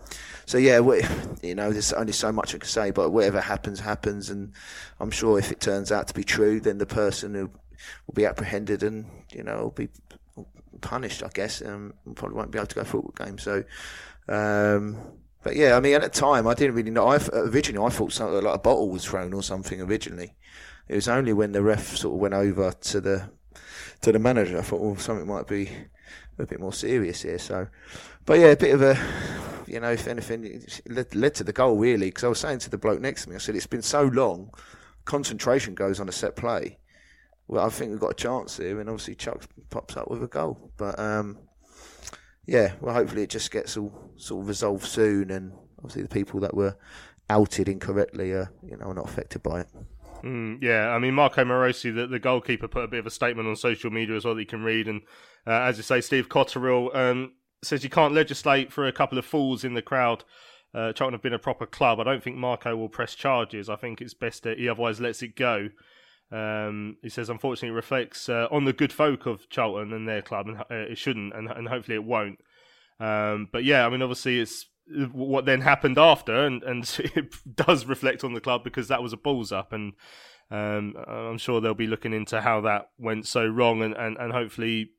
[0.47, 1.03] so yeah, we,
[1.43, 4.53] you know, there's only so much I can say, but whatever happens, happens, and
[5.01, 7.51] I'm sure if it turns out to be true, then the person who
[8.07, 9.89] will be apprehended and you know will be
[10.81, 13.43] punished, I guess, and probably won't be able to go football games.
[13.43, 13.65] So,
[14.29, 14.97] um,
[15.43, 17.07] but yeah, I mean, at the time, I didn't really know.
[17.07, 20.35] I, originally, I thought something like a bottle was thrown or something originally.
[20.91, 23.31] It was only when the ref sort of went over to the
[24.01, 25.71] to the manager, I thought, well, something might be
[26.37, 27.39] a bit more serious here.
[27.39, 27.69] So,
[28.27, 28.99] but yeah, a bit of a,
[29.69, 32.07] you know, if anything, led, led to the goal really.
[32.07, 34.03] Because I was saying to the bloke next to me, I said, it's been so
[34.03, 34.51] long,
[35.05, 36.79] concentration goes on a set play.
[37.47, 40.27] Well, I think we've got a chance here, and obviously Chuck pops up with a
[40.27, 40.73] goal.
[40.77, 41.39] But um,
[42.47, 46.41] yeah, well, hopefully it just gets all sort of resolved soon, and obviously the people
[46.41, 46.77] that were
[47.29, 49.69] outed incorrectly are, you know, are not affected by it.
[50.23, 53.49] Mm, yeah, I mean Marko Marosi, the, the goalkeeper, put a bit of a statement
[53.49, 55.03] on social media as well that you can read, and
[55.47, 59.25] uh, as you say, Steve Cotterill um, says you can't legislate for a couple of
[59.25, 60.25] fools in the crowd.
[60.75, 61.99] Uh, Charlton have been a proper club.
[61.99, 63.69] I don't think Marko will press charges.
[63.69, 65.69] I think it's best that he otherwise lets it go.
[66.31, 70.23] Um, he says, unfortunately, it reflects uh, on the good folk of Charlton and their
[70.23, 72.39] club, and uh, it shouldn't, and, and hopefully it won't.
[73.01, 74.67] Um, but yeah, I mean, obviously, it's
[75.13, 79.13] what then happened after, and, and it does reflect on the club because that was
[79.13, 79.93] a balls up, and
[80.51, 84.33] um, I'm sure they'll be looking into how that went so wrong, and, and, and
[84.33, 84.91] hopefully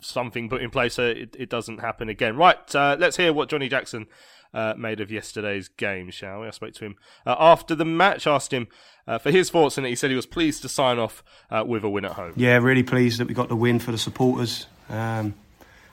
[0.00, 2.36] something put in place so it, it doesn't happen again.
[2.36, 4.06] Right, uh, let's hear what Johnny Jackson
[4.54, 6.46] uh, made of yesterday's game, shall we?
[6.46, 8.68] I spoke to him uh, after the match, asked him
[9.06, 11.84] uh, for his thoughts, and he said he was pleased to sign off uh, with
[11.84, 12.32] a win at home.
[12.36, 14.66] Yeah, really pleased that we got the win for the supporters.
[14.88, 15.34] Um,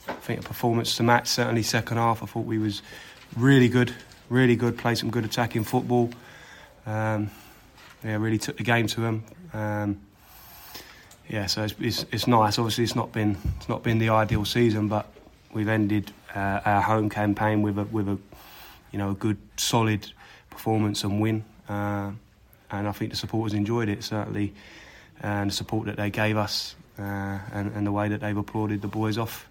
[0.07, 2.21] I think a performance to match, certainly second half.
[2.23, 2.81] I thought we was
[3.35, 3.93] really good,
[4.29, 4.77] really good.
[4.77, 6.09] Played some good attacking football.
[6.85, 7.31] Um,
[8.03, 9.23] yeah, really took the game to them.
[9.53, 10.01] Um,
[11.29, 12.59] yeah, so it's, it's, it's, nice.
[12.59, 15.07] Obviously, it's not been it's not been the ideal season, but
[15.53, 18.17] we've ended uh, our home campaign with a with a
[18.91, 20.11] you know a good solid
[20.49, 21.43] performance and win.
[21.69, 22.11] Uh,
[22.71, 24.53] and I think the supporters enjoyed it certainly,
[25.21, 28.81] and the support that they gave us, uh, and, and the way that they've applauded
[28.81, 29.47] the boys off,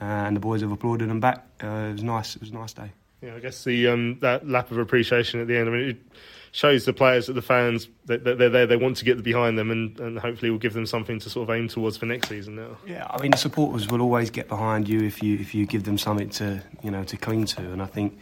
[0.00, 1.44] uh, and the boys have applauded them back.
[1.62, 2.36] Uh, it was nice.
[2.36, 2.92] It was a nice day.
[3.22, 5.68] Yeah, I guess the um, that lap of appreciation at the end.
[5.68, 5.98] I mean, it
[6.52, 8.66] shows the players that the fans that, they're there.
[8.66, 11.48] They want to get behind them, and, and hopefully will give them something to sort
[11.48, 12.56] of aim towards for next season.
[12.56, 12.78] Now.
[12.86, 15.84] Yeah, I mean, the supporters will always get behind you if you if you give
[15.84, 18.18] them something to you know to cling to, and I think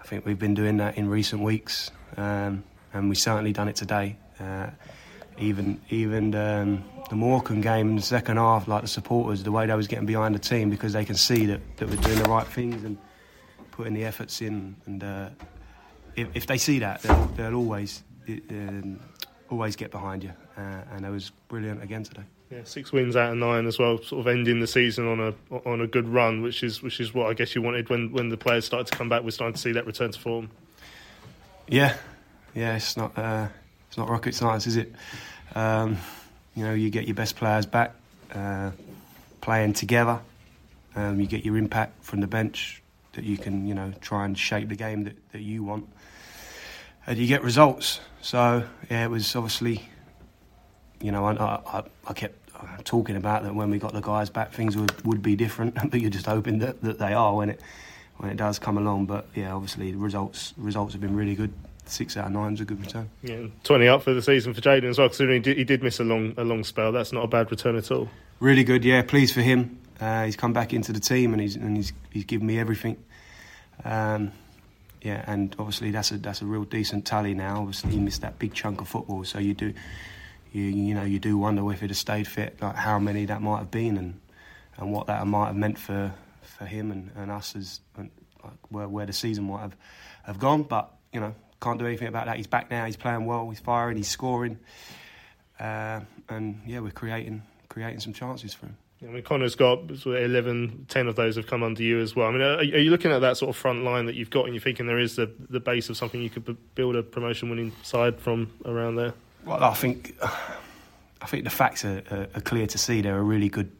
[0.00, 3.76] I think we've been doing that in recent weeks, um, and we certainly done it
[3.76, 4.16] today.
[4.38, 4.70] Uh,
[5.38, 9.66] even even um, the Morecambe game in the second half, like the supporters, the way
[9.66, 12.28] they was getting behind the team because they can see that, that we're doing the
[12.28, 12.98] right things and
[13.74, 14.76] putting the efforts in.
[14.86, 15.28] And uh,
[16.14, 19.00] if, if they see that, they'll, they'll always um,
[19.50, 20.32] always get behind you.
[20.56, 22.22] Uh, and it was brilliant again today.
[22.50, 25.54] Yeah, six wins out of nine as well, sort of ending the season on a
[25.68, 28.28] on a good run, which is which is what I guess you wanted when, when
[28.28, 29.24] the players started to come back.
[29.24, 30.50] We're starting to see that return to form.
[31.66, 31.96] Yeah,
[32.54, 33.48] yeah, it's not uh,
[33.88, 34.92] it's not rocket science, is it?
[35.56, 35.96] Um,
[36.54, 37.94] you know, you get your best players back,
[38.32, 38.70] uh,
[39.40, 40.20] playing together.
[40.94, 42.83] Um, you get your impact from the bench
[43.14, 45.88] that you can, you know, try and shape the game that, that you want.
[47.06, 48.00] And you get results.
[48.22, 49.88] So, yeah, it was obviously,
[51.00, 52.44] you know, I, I, I kept
[52.84, 56.00] talking about that when we got the guys back, things would, would be different, but
[56.00, 57.60] you're just hoping that, that they are when it
[58.16, 59.06] when it does come along.
[59.06, 61.52] But yeah, obviously the results results have been really good.
[61.86, 63.10] Six out of nine is a good return.
[63.22, 65.08] Yeah, twenty up for the season for Jayden as well.
[65.08, 67.50] Considering he did, he did miss a long a long spell, that's not a bad
[67.50, 68.08] return at all.
[68.40, 69.02] Really good, yeah.
[69.02, 69.78] Pleased for him.
[70.00, 73.02] Uh, he's come back into the team and he's and he's he's given me everything.
[73.84, 74.32] Um,
[75.02, 77.58] yeah, and obviously that's a that's a real decent tally now.
[77.60, 79.72] Obviously he missed that big chunk of football, so you do
[80.52, 83.42] you you know you do wonder if he'd have stayed fit, like how many that
[83.42, 84.20] might have been and
[84.78, 88.10] and what that might have meant for for him and, and us as and,
[88.42, 89.76] like, where where the season might have
[90.24, 90.62] have gone.
[90.62, 92.36] But you know can't do anything about that.
[92.36, 92.84] He's back now.
[92.84, 93.48] He's playing well.
[93.48, 93.96] He's firing.
[93.96, 94.58] He's scoring.
[95.58, 98.76] Uh, and yeah, we're creating creating some chances for him.
[99.06, 102.16] I mean, Conor's got sort of 11, 10 of those have come under you as
[102.16, 102.28] well.
[102.28, 104.46] I mean, are, are, you looking at that sort of front line that you've got
[104.46, 107.50] and you're thinking there is the, the base of something you could build a promotion
[107.50, 109.12] winning side from around there?
[109.44, 110.16] Well, I think
[111.20, 113.02] I think the facts are, are, are clear to see.
[113.02, 113.70] They're a really good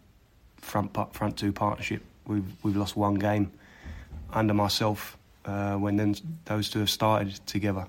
[0.56, 2.02] front front two partnership.
[2.26, 3.52] We've we've lost one game
[4.32, 7.86] under myself uh, when then those two have started together,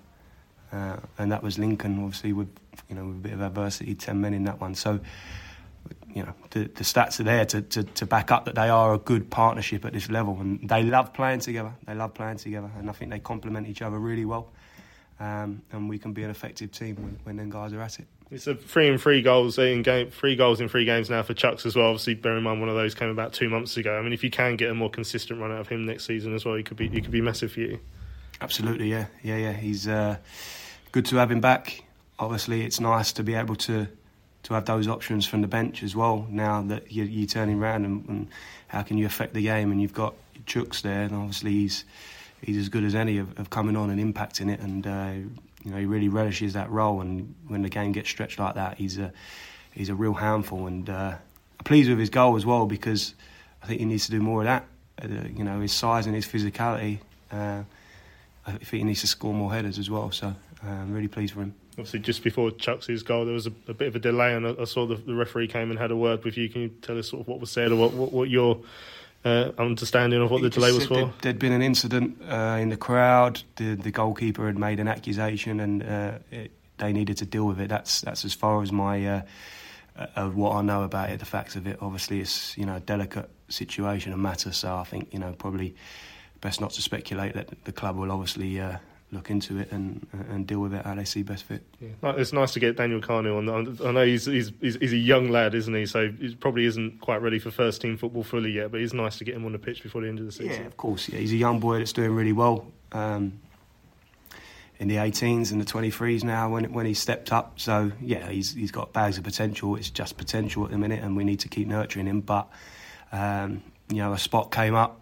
[0.72, 2.04] uh, and that was Lincoln.
[2.04, 2.50] Obviously, with
[2.90, 4.76] you know with a bit of adversity, ten men in that one.
[4.76, 5.00] So,
[6.16, 8.94] you know, the, the stats are there to, to, to back up that they are
[8.94, 11.74] a good partnership at this level, and they love playing together.
[11.86, 14.50] They love playing together, and I think they complement each other really well.
[15.20, 18.08] Um, and we can be an effective team when, when them guys are at it.
[18.32, 21.34] It's a three and three goals in game, three goals in three games now for
[21.34, 21.88] Chuks as well.
[21.88, 23.98] Obviously, bear in mind one of those came about two months ago.
[23.98, 26.34] I mean, if you can get a more consistent run out of him next season
[26.34, 27.80] as well, he could be he could be massive for you.
[28.42, 29.54] Absolutely, yeah, yeah, yeah.
[29.54, 30.18] He's uh,
[30.92, 31.84] good to have him back.
[32.18, 33.88] Obviously, it's nice to be able to
[34.46, 36.28] to have those options from the bench as well.
[36.30, 38.28] Now that you're, you're turning around and, and,
[38.68, 40.16] how can you affect the game, and you've got
[40.48, 41.86] Chuks there, and obviously he's
[42.42, 45.14] he's as good as any of, of coming on and impacting it, and uh,
[45.64, 47.00] you know he really relishes that role.
[47.00, 49.14] And when the game gets stretched like that, he's a
[49.72, 50.68] he's a real handful.
[50.68, 51.16] And uh,
[51.64, 53.14] pleased with his goal as well because
[53.64, 54.66] I think he needs to do more of that.
[55.02, 57.00] Uh, you know his size and his physicality.
[57.32, 57.64] Uh,
[58.48, 60.12] I think he needs to score more headers as well.
[60.12, 61.56] So uh, I'm really pleased for him.
[61.78, 64.56] Obviously, just before Chuks' goal, there was a, a bit of a delay, and I,
[64.62, 66.48] I saw the, the, referee came and had a word with you.
[66.48, 68.62] Can you tell us sort of what was said or what, what, what your
[69.26, 71.12] uh, understanding of what the delay was for?
[71.22, 73.42] There'd been an incident uh, in the crowd.
[73.58, 77.60] The, the goalkeeper had made an accusation, and uh, it, they needed to deal with
[77.60, 77.68] it.
[77.68, 79.22] That's that's as far as my uh,
[80.16, 81.20] of what I know about it.
[81.20, 81.80] The facts of it.
[81.82, 84.52] Obviously, it's you know a delicate situation and matter.
[84.52, 85.76] So I think you know probably
[86.42, 87.34] best not to speculate.
[87.34, 88.78] That the club will obviously uh,
[89.16, 91.64] look into it and and deal with it how they see best fit.
[91.80, 92.14] Yeah.
[92.18, 93.78] It's nice to get Daniel Kanu on.
[93.86, 95.86] I know he's, he's he's a young lad, isn't he?
[95.86, 98.72] So he probably isn't quite ready for first team football fully yet.
[98.72, 100.62] But it's nice to get him on the pitch before the end of the season.
[100.62, 101.10] Yeah, of course.
[101.10, 102.68] Yeah, he's a young boy that's doing really well.
[102.92, 103.40] Um,
[104.80, 107.60] in the 18s and the 23s now when when he's stepped up.
[107.60, 109.76] So yeah, he's he's got bags of potential.
[109.76, 112.22] It's just potential at the minute, and we need to keep nurturing him.
[112.22, 112.48] But
[113.12, 115.00] um, you know, a spot came up.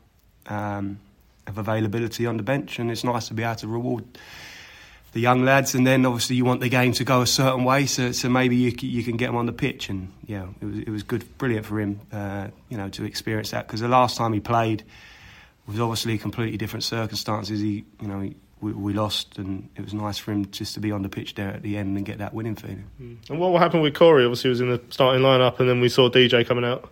[0.48, 1.00] Um,
[1.48, 4.06] of availability on the bench, and it's nice to be able to reward
[5.14, 5.76] the young lads.
[5.76, 8.56] And then obviously you want the game to go a certain way, so, so maybe
[8.56, 9.90] you you can get them on the pitch.
[9.90, 13.52] And yeah, it was it was good, brilliant for him, uh, you know, to experience
[13.52, 14.84] that because the last time he played
[15.68, 17.62] was obviously completely different circumstances.
[17.62, 20.92] He, you know, he, we, lost, and it was nice for him just to be
[20.92, 22.86] on the pitch there at the end and get that winning feeling.
[23.02, 23.30] Mm.
[23.30, 24.24] And what happened with Corey?
[24.24, 26.90] Obviously, he was in the starting lineup, and then we saw DJ coming out.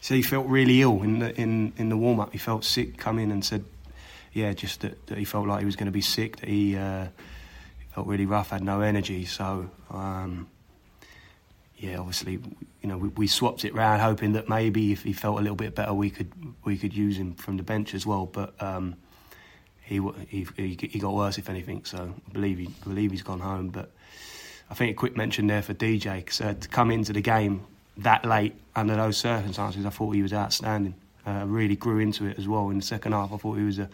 [0.00, 2.32] Said he felt really ill in the in, in the warm up.
[2.32, 2.96] He felt sick.
[2.96, 3.64] Come in and said,
[4.32, 6.38] yeah, just that, that he felt like he was going to be sick.
[6.38, 7.06] That he, uh,
[7.90, 9.24] felt really rough, had no energy.
[9.24, 10.48] So um,
[11.76, 12.32] yeah, obviously,
[12.82, 15.56] you know, we, we, swapped it round, hoping that maybe if he felt a little
[15.56, 16.32] bit better, we could
[16.64, 18.26] we could use him from the bench as well.
[18.26, 18.96] But um,
[19.82, 21.84] he, he he got worse, if anything.
[21.84, 23.68] So I believe he I believe he's gone home.
[23.68, 23.90] But
[24.70, 27.66] I think a quick mention there for DJ because uh, to come into the game
[28.02, 30.94] that late under those circumstances, I thought he was outstanding.
[31.26, 33.32] Uh, really grew into it as well in the second half.
[33.32, 33.88] I thought he was a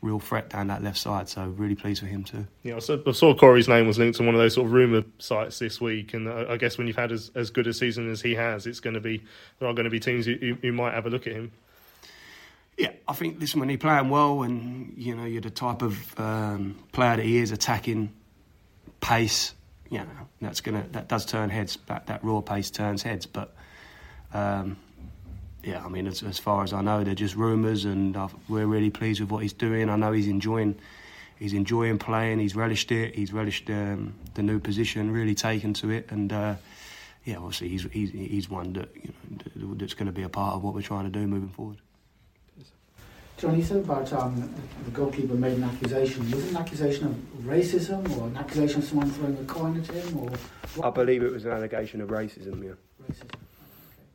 [0.00, 1.28] real threat down that left side.
[1.28, 2.46] So really pleased for him too.
[2.62, 4.72] Yeah, I saw, I saw Corey's name was linked to one of those sort of
[4.72, 8.10] rumour sites this week, and I, guess when you've had as, as good a season
[8.10, 9.22] as he has, it's going to be
[9.58, 11.52] there are going to be teams who, who might have a look at him.
[12.76, 16.18] Yeah, I think listen when he's playing well, and you know you're the type of
[16.18, 18.12] um, player that he is, attacking
[19.00, 19.52] pace.
[19.90, 21.78] You know that's gonna that does turn heads.
[21.86, 23.54] That that raw pace turns heads, but.
[24.32, 24.76] Um,
[25.64, 28.66] yeah, I mean, as, as far as I know, they're just rumours, and I've, we're
[28.66, 29.90] really pleased with what he's doing.
[29.90, 30.76] I know he's enjoying,
[31.36, 32.38] he's enjoying playing.
[32.38, 33.14] He's relished it.
[33.14, 36.54] He's relished um, the new position, really taken to it, and uh,
[37.24, 39.12] yeah, obviously he's, he's he's one that you
[39.56, 41.78] know that's going to be a part of what we're trying to do moving forward.
[43.38, 44.52] John, you said about um,
[44.84, 46.28] the goalkeeper made an accusation.
[46.32, 47.14] Was it an accusation of
[47.44, 50.18] racism or an accusation of someone throwing a coin at him?
[50.18, 50.30] Or
[50.74, 50.88] what?
[50.88, 52.64] I believe it was an allegation of racism.
[52.64, 52.72] Yeah.
[53.08, 53.30] Racism.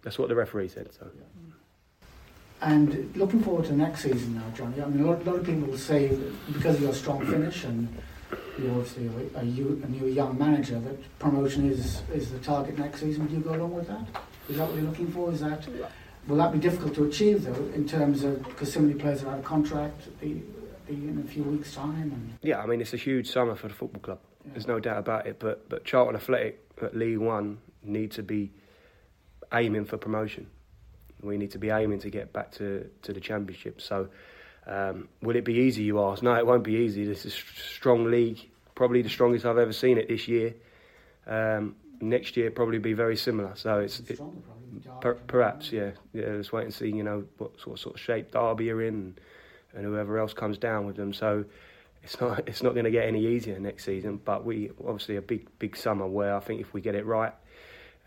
[0.01, 0.93] That's what the referee said.
[0.93, 1.07] So.
[1.15, 2.07] Yeah.
[2.63, 4.81] And looking forward to next season now, Johnny.
[4.81, 7.25] I mean, a lot, a lot of people will say that because of your strong
[7.25, 7.87] finish and
[8.59, 12.99] you're obviously a, a, a new young manager that promotion is is the target next
[12.99, 13.25] season.
[13.27, 14.05] Do you go along with that?
[14.49, 15.31] Is that what you're looking for?
[15.31, 15.65] Is that
[16.27, 19.31] will that be difficult to achieve though in terms of because so many players are
[19.31, 20.41] out of contract the,
[20.87, 22.11] the, in a few weeks' time?
[22.11, 22.37] And...
[22.41, 24.19] Yeah, I mean it's a huge summer for the football club.
[24.45, 24.51] Yeah.
[24.53, 25.39] There's no doubt about it.
[25.39, 28.51] But but Charlton Athletic at League One need to be
[29.53, 30.47] aiming for promotion.
[31.21, 33.79] We need to be aiming to get back to, to the championship.
[33.79, 34.09] So,
[34.67, 35.83] um, will it be easy?
[35.83, 36.21] You ask.
[36.21, 37.05] No, it won't be easy.
[37.05, 37.37] This is a
[37.73, 38.39] strong league,
[38.75, 40.53] probably the strongest I've ever seen it this year.
[41.25, 43.53] Um, next year probably be very similar.
[43.55, 44.19] So it's it,
[45.01, 45.91] per, perhaps yeah.
[46.13, 46.87] Yeah, let's wait and see.
[46.87, 49.15] You know what sort of, sort of shape Derby are in,
[49.73, 51.13] and, whoever else comes down with them.
[51.13, 51.45] So
[52.03, 54.19] it's not it's not going to get any easier next season.
[54.23, 57.33] But we obviously a big big summer where I think if we get it right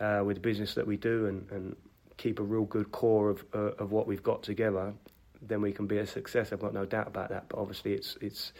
[0.00, 1.76] uh, with the business that we do and, and
[2.16, 4.92] keep a real good core of uh, of what we've got together,
[5.42, 6.52] then we can be a success.
[6.52, 7.48] I've got no doubt about that.
[7.48, 8.52] But obviously, it's it's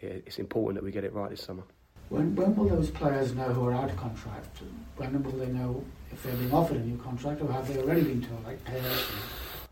[0.00, 1.62] it's important that we get it right this summer.
[2.08, 4.58] When, when will those players know who are out of contract?
[4.96, 8.02] When will they know if they're being offered a new contract, or have they already
[8.02, 9.06] been told, like players?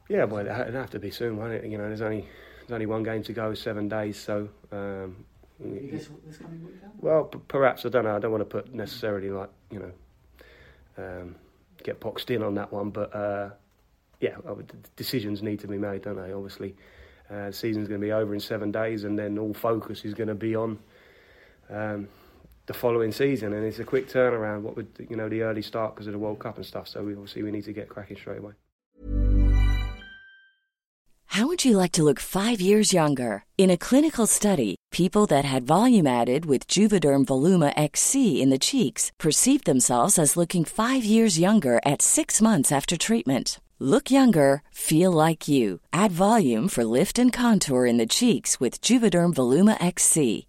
[0.08, 1.64] Yeah, well, it'll have to be soon, won't it?
[1.64, 2.26] You know, there's only
[2.60, 4.48] there's only one game to go, seven days, so.
[4.72, 5.24] Um,
[5.62, 8.16] this, this coming week Well, p- perhaps I don't know.
[8.16, 9.92] I don't want to put necessarily like you know
[11.04, 11.36] um,
[11.82, 12.90] get boxed in on that one.
[12.90, 13.50] But uh,
[14.20, 14.36] yeah,
[14.96, 16.32] decisions need to be made, don't they?
[16.32, 16.74] Obviously,
[17.30, 20.14] uh, the season's going to be over in seven days, and then all focus is
[20.14, 20.78] going to be on
[21.68, 22.08] um,
[22.66, 23.52] the following season.
[23.52, 24.62] And it's a quick turnaround.
[24.62, 26.88] What would you know the early start because of the World Cup and stuff.
[26.88, 28.52] So we obviously we need to get cracking straight away.
[31.34, 33.44] How would you like to look five years younger?
[33.56, 38.58] In a clinical study, people that had volume added with Juvederm Voluma XC in the
[38.58, 43.60] cheeks perceived themselves as looking five years younger at six months after treatment.
[43.78, 45.80] Look younger, feel like you.
[45.92, 50.48] Add volume for lift and contour in the cheeks with Juvederm Voluma XC.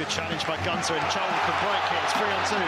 [0.00, 2.00] Good challenge by Gunter and Charlton can break it.
[2.08, 2.66] It's three on two.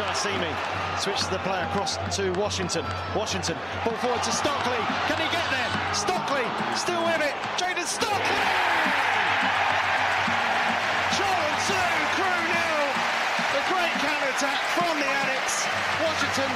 [0.00, 0.48] Jaiyesimi
[0.96, 2.88] switches the play across to Washington.
[3.12, 3.52] Washington
[3.84, 4.80] ball forward to Stockley.
[5.04, 5.68] Can he get there?
[5.92, 6.40] Stockley
[6.72, 7.36] still with it.
[7.60, 8.44] Jayden Stockley.
[11.20, 12.84] Charlton two, Crewe nil.
[13.52, 15.68] The great counter attack from the Addicks.
[16.00, 16.48] Washington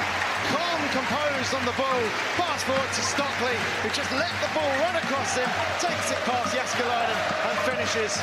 [0.57, 2.01] calm, composed on the ball.
[2.41, 5.53] Pass forward to Stockley, who just let the ball run across him,
[5.85, 8.17] takes it past Jääskeläinen and finishes.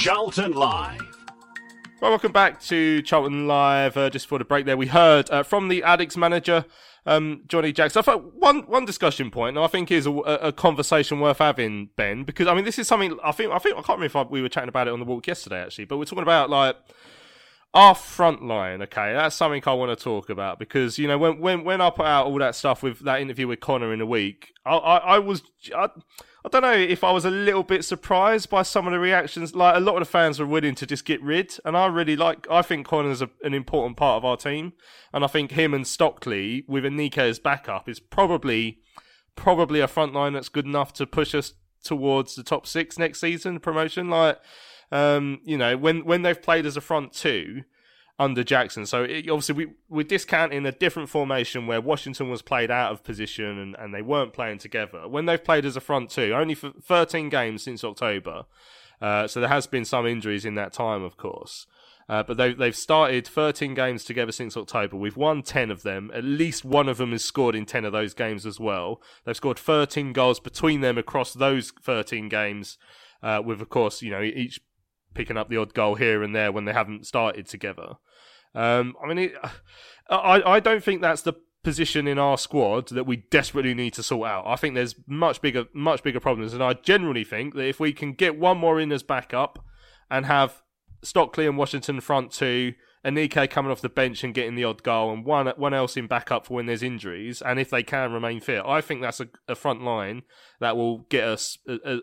[0.00, 1.26] Charlton Live.
[2.00, 3.98] Well, welcome back to Charlton Live.
[3.98, 6.64] Uh, just for the break there, we heard uh, from the Addicks manager,
[7.04, 7.98] um, Johnnie Jackson.
[7.98, 11.90] I thought one one discussion point, and I think is a, a, conversation worth having,
[11.96, 14.16] Ben, because I mean this is something I think I think I can't remember if
[14.16, 16.48] I, we were chatting about it on the walk yesterday actually, but we're talking about
[16.48, 16.76] like
[17.74, 18.80] our front line.
[18.80, 21.90] Okay, that's something I want to talk about because you know when when when I
[21.90, 24.96] put out all that stuff with that interview with Conor in a week, I I,
[24.96, 25.42] I was.
[25.76, 25.90] I,
[26.44, 29.54] I don't know if I was a little bit surprised by some of the reactions.
[29.54, 32.16] Like a lot of the fans were willing to just get rid, and I really
[32.16, 32.46] like.
[32.50, 34.72] I think Conor's a, an important part of our team,
[35.12, 38.78] and I think him and Stockley with Aneke as backup is probably
[39.36, 43.20] probably a front line that's good enough to push us towards the top six next
[43.20, 44.08] season promotion.
[44.08, 44.38] Like,
[44.90, 47.64] um, you know, when when they've played as a front two,
[48.20, 48.84] under Jackson.
[48.84, 53.02] So it, obviously we, we're discounting a different formation where Washington was played out of
[53.02, 55.08] position and, and they weren't playing together.
[55.08, 58.44] When they've played as a front two, only for 13 games since October.
[59.00, 61.66] Uh, so there has been some injuries in that time, of course.
[62.10, 64.98] Uh, but they've, they've started 13 games together since October.
[64.98, 66.10] We've won 10 of them.
[66.12, 69.00] At least one of them has scored in 10 of those games as well.
[69.24, 72.76] They've scored 13 goals between them across those 13 games,
[73.22, 74.60] uh, with, of course, you know, each
[75.14, 77.94] picking up the odd goal here and there when they haven't started together.
[78.54, 79.34] Um, I mean, it,
[80.08, 84.02] I I don't think that's the position in our squad that we desperately need to
[84.02, 84.46] sort out.
[84.46, 87.92] I think there's much bigger much bigger problems, and I generally think that if we
[87.92, 89.64] can get one more in as backup
[90.10, 90.62] and have
[91.02, 92.74] Stockley and Washington front two.
[93.02, 96.06] Aneke coming off the bench and getting the odd goal, and one one else in
[96.06, 99.28] backup for when there's injuries, and if they can remain fit, I think that's a,
[99.48, 100.20] a front line
[100.60, 101.56] that will get us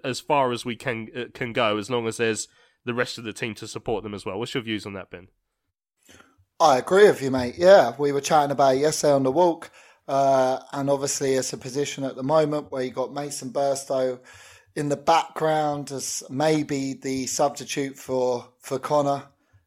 [0.04, 2.48] as far as we can uh, can go, as long as there's
[2.84, 4.40] the rest of the team to support them as well.
[4.40, 5.28] What's your views on that, Ben?
[6.60, 7.56] I agree with you, mate.
[7.58, 9.70] Yeah, we were chatting about it yesterday on the walk,
[10.08, 14.20] uh, and obviously it's a position at the moment where you got Mason Burstow
[14.76, 19.24] in the background as maybe the substitute for for Conor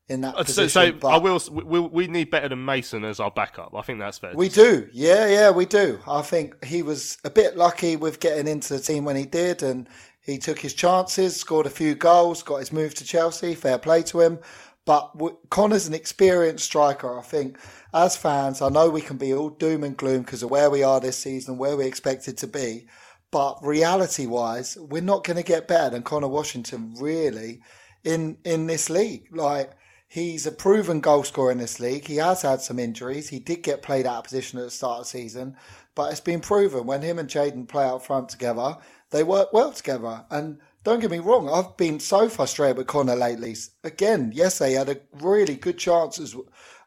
[0.08, 0.68] in that position.
[0.68, 1.40] So, so I will.
[1.52, 3.72] We, we need better than Mason as our backup.
[3.74, 4.32] I think that's fair.
[4.34, 4.88] We do.
[4.92, 6.00] Yeah, yeah, we do.
[6.08, 9.62] I think he was a bit lucky with getting into the team when he did,
[9.62, 9.88] and
[10.20, 13.54] he took his chances, scored a few goals, got his move to Chelsea.
[13.54, 14.40] Fair play to him.
[14.86, 15.12] But
[15.50, 17.18] Conor's an experienced striker.
[17.18, 17.58] I think
[17.92, 20.82] as fans, I know we can be all doom and gloom because of where we
[20.82, 22.86] are this season, where we expected to be.
[23.30, 27.60] But reality wise, we're not going to get better than Conor Washington really
[28.02, 29.28] in, in this league.
[29.30, 29.72] Like,
[30.08, 32.06] he's a proven goal scorer in this league.
[32.06, 33.28] He has had some injuries.
[33.28, 35.56] He did get played out of position at the start of the season,
[35.94, 38.78] but it's been proven when him and Jayden play out front together,
[39.10, 40.24] they work well together.
[40.30, 43.54] And don't get me wrong, I've been so frustrated with Conor lately.
[43.84, 46.34] Again, yesterday he had a really good chance chances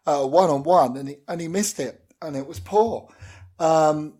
[0.06, 3.08] one on one and he, and he missed it and it was poor.
[3.60, 4.16] Um,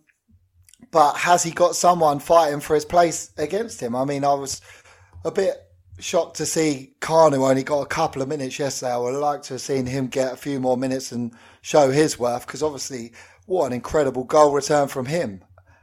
[0.90, 3.96] but has he got someone fighting for his place against him?
[3.96, 4.60] I mean, I was
[5.24, 5.56] a bit
[5.98, 8.92] shocked to see Kanu only got a couple of minutes yesterday.
[8.92, 12.18] I would like to have seen him get a few more minutes and show his
[12.18, 13.12] worth because obviously,
[13.46, 15.42] what an incredible goal return from him.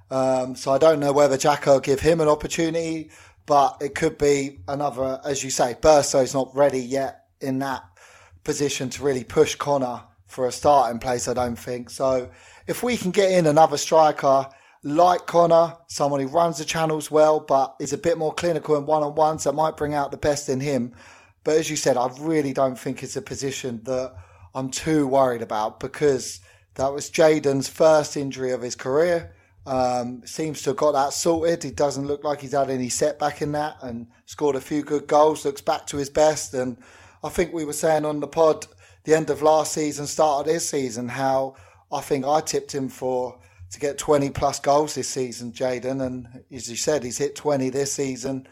[0.10, 3.12] Um, so I don't know whether Jacko give him an opportunity
[3.46, 7.84] but it could be another, as you say, Burstow's not ready yet in that
[8.44, 11.90] position to really push Conor for a starting place, I don't think.
[11.90, 12.30] So
[12.68, 14.48] if we can get in another striker
[14.84, 18.86] like Conor, someone who runs the channels well, but is a bit more clinical in
[18.86, 20.94] one on ones, that might bring out the best in him.
[21.44, 24.14] But as you said, I really don't think it's a position that
[24.56, 26.40] I'm too worried about because
[26.76, 29.36] that was Jayden's first injury of his career.
[29.66, 31.64] Um, seems to have got that sorted.
[31.64, 35.08] He doesn't look like he's had any setback in that and scored a few good
[35.08, 35.46] goals.
[35.46, 36.54] Looks back to his best.
[36.56, 36.78] And
[37.24, 38.66] I think we were saying on the pod
[39.04, 41.56] the end of last season, start of this season, how
[41.92, 43.38] I think I tipped him for
[43.72, 46.06] to get 20 plus goals this season, Jayden.
[46.06, 48.48] And as you said, he's hit 20 this season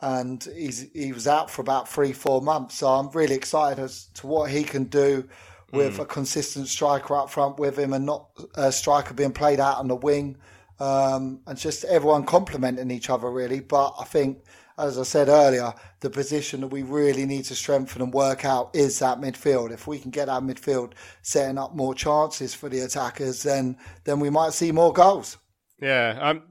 [0.00, 2.76] and he's, he was out for about three, four months.
[2.76, 5.28] So I'm really excited as to what he can do
[5.72, 6.00] with mm.
[6.00, 9.88] a consistent striker up front with him and not a striker being played out on
[9.88, 10.36] the wing.
[10.80, 13.60] Um, and just everyone complementing each other really.
[13.60, 14.44] But I think,
[14.78, 18.70] as I said earlier, the position that we really need to strengthen and work out
[18.74, 19.72] is that midfield.
[19.72, 20.92] If we can get our midfield
[21.22, 25.36] setting up more chances for the attackers, then then we might see more goals.
[25.82, 26.42] Yeah, um,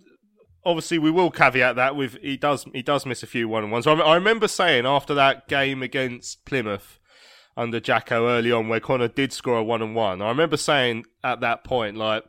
[0.68, 3.72] obviously we will caveat that with he does he does miss a few one on
[3.72, 3.88] ones.
[3.88, 7.00] I, I remember saying after that game against Plymouth
[7.58, 10.22] under Jacko early on, where Conor did score a one on one.
[10.22, 12.24] I remember saying at that point, like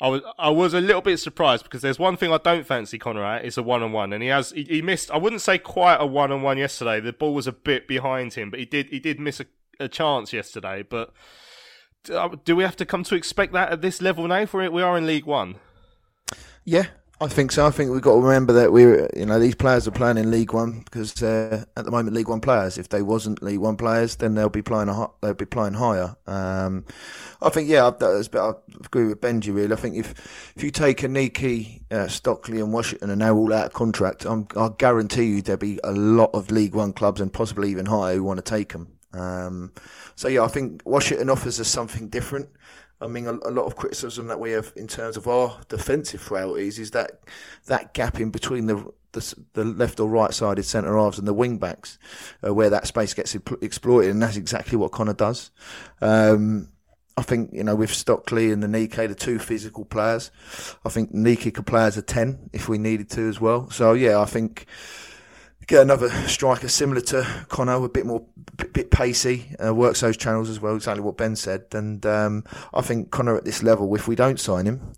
[0.00, 2.98] I was I was a little bit surprised because there's one thing I don't fancy
[2.98, 5.10] Conor at is a one on one, and he has he, he, missed.
[5.10, 7.00] I wouldn't say quite a one on one yesterday.
[7.00, 9.46] The ball was a bit behind him, but he did he did miss a,
[9.80, 10.84] a chance yesterday.
[10.88, 11.12] But
[12.12, 14.46] uh, do we have to come to expect that at this level now?
[14.46, 15.56] For it, we are in League One.
[16.64, 16.86] Yeah,
[17.20, 17.66] I think so.
[17.66, 20.30] I think we've got to remember that we're, you know, these players are playing in
[20.30, 22.78] League One because they're at the moment League One players.
[22.78, 26.14] If they wasn't League One players, then they'll be playing a, they'll be playing higher.
[26.28, 26.84] Um,
[27.42, 28.04] I think, yeah, I,
[28.38, 28.52] I
[28.84, 29.52] agree with Benji.
[29.52, 33.52] Really, I think if if you take Aneke, uh, Stockley, and Washington, and they're all
[33.52, 37.20] out of contract, I'm, I guarantee you there'll be a lot of League One clubs
[37.20, 38.92] and possibly even higher who want to take them.
[39.12, 39.72] Um,
[40.14, 42.48] so yeah, I think Washington offers us something different.
[43.00, 46.20] I mean, a, a, lot of criticism that we have in terms of our defensive
[46.20, 47.20] frailties is that
[47.66, 51.32] that gap in between the the, the left or right sided centre halves and the
[51.32, 51.98] wing backs,
[52.46, 55.50] uh, where that space gets exploited, and that's exactly what Conor does.
[56.00, 56.68] Um,
[57.16, 60.30] I think you know with Stockley and Aneke, the two physical players.
[60.84, 63.70] I think Aneke could play as a ten if we needed to as well.
[63.70, 64.66] So yeah, I think
[65.68, 68.24] get another striker similar to Conor, a bit more,
[68.56, 70.74] bit, bit pacey, uh, works those channels as well.
[70.74, 72.42] Exactly what Ben said, and um,
[72.74, 74.92] I think Conor at this level, if we don't sign him,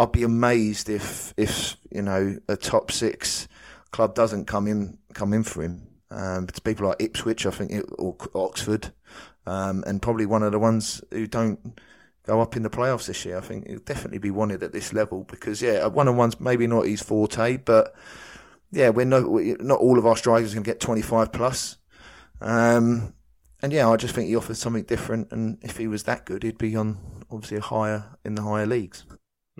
[0.00, 3.46] I'd be amazed if if you know a top six
[3.92, 5.86] club doesn't come in come in for him.
[6.10, 8.92] Um, but people like Ipswich, I think, or Oxford,
[9.46, 11.78] um, and probably one of the ones who don't
[12.26, 13.36] go up in the playoffs this year.
[13.36, 16.66] I think he'll definitely be wanted at this level because yeah, one on one's maybe
[16.66, 17.94] not his forte, but
[18.70, 19.24] yeah, we're not
[19.60, 21.76] not all of our strikers are going to get 25 plus.
[22.40, 23.14] Um,
[23.62, 25.32] and yeah, I just think he offers something different.
[25.32, 28.66] And if he was that good, he'd be on obviously a higher in the higher
[28.66, 29.04] leagues.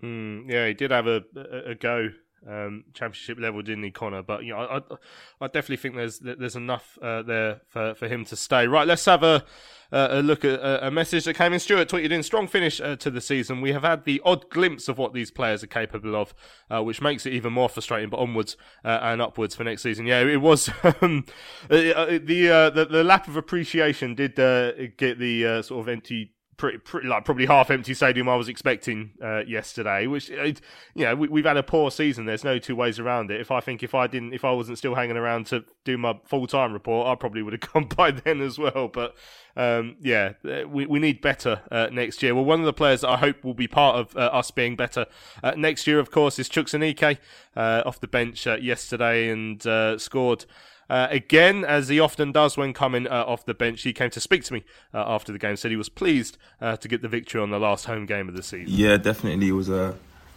[0.02, 2.10] Mm, yeah, he did have a, a, a go
[2.46, 4.22] um, championship level, didn't he, Conor?
[4.22, 8.24] But you know, I, I definitely think there's there's enough uh, there for, for him
[8.26, 8.66] to stay.
[8.66, 9.44] Right, let's have a
[9.90, 11.60] a look at a, message that came in.
[11.60, 13.62] Stuart tweeted in strong finish uh, to the season.
[13.62, 16.34] We have had the odd glimpse of what these players are capable of,
[16.70, 18.10] uh, which makes it even more frustrating.
[18.10, 20.06] But onwards uh, and upwards for next season.
[20.06, 20.68] Yeah, it was
[21.00, 21.24] um,
[21.70, 27.08] uh, the, the the lap of appreciation did get the sort of empty pretty, pretty
[27.08, 30.06] like probably half empty stadium I was expecting uh, yesterday.
[30.06, 30.60] Which it,
[30.94, 32.26] you know we, have had a poor season.
[32.26, 33.40] There's no two ways around it.
[33.40, 36.18] If I think if I didn't if I wasn't still hanging around to do my
[36.26, 38.88] full time report, I probably would have gone by then as well.
[38.88, 39.14] But
[39.56, 42.34] um, yeah, uh, we we need better uh, next year.
[42.34, 44.76] Well, one of the players that I hope will be part of uh, us being
[44.76, 45.06] better
[45.42, 47.18] uh, next year, of course, is Chuks Aneke
[47.56, 49.62] uh, off the bench yesterday and
[50.00, 50.44] scored.
[50.88, 54.20] Uh, again, as he often does when coming uh, off the bench, he came to
[54.20, 54.64] speak to me
[54.94, 55.56] uh, after the game.
[55.56, 58.34] Said he was pleased uh, to get the victory on the last home game of
[58.34, 58.68] the season.
[58.68, 59.94] Yeah, definitely, it was a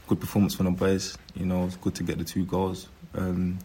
[0.08, 1.18] good performance from the boys.
[1.36, 3.60] You know, it was good to get the two goals, um,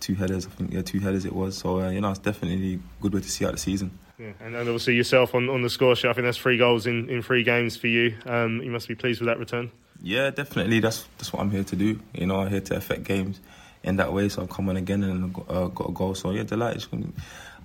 [0.00, 0.46] two headers.
[0.46, 1.56] I think yeah, two headers it was.
[1.56, 3.98] So uh, you know, it's definitely a good way to see out the season.
[4.18, 6.08] Yeah, and, and obviously yourself on, on the score sheet.
[6.08, 8.14] I think that's three goals in, in three games for you.
[8.24, 9.70] Um, you must be pleased with that return.
[10.02, 10.80] Yeah, definitely.
[10.80, 11.98] That's that's what I'm here to do.
[12.14, 13.40] You know, I'm here to affect games
[13.82, 14.28] in that way.
[14.28, 16.14] So I've come on again and uh, got a goal.
[16.14, 16.84] So yeah, delighted.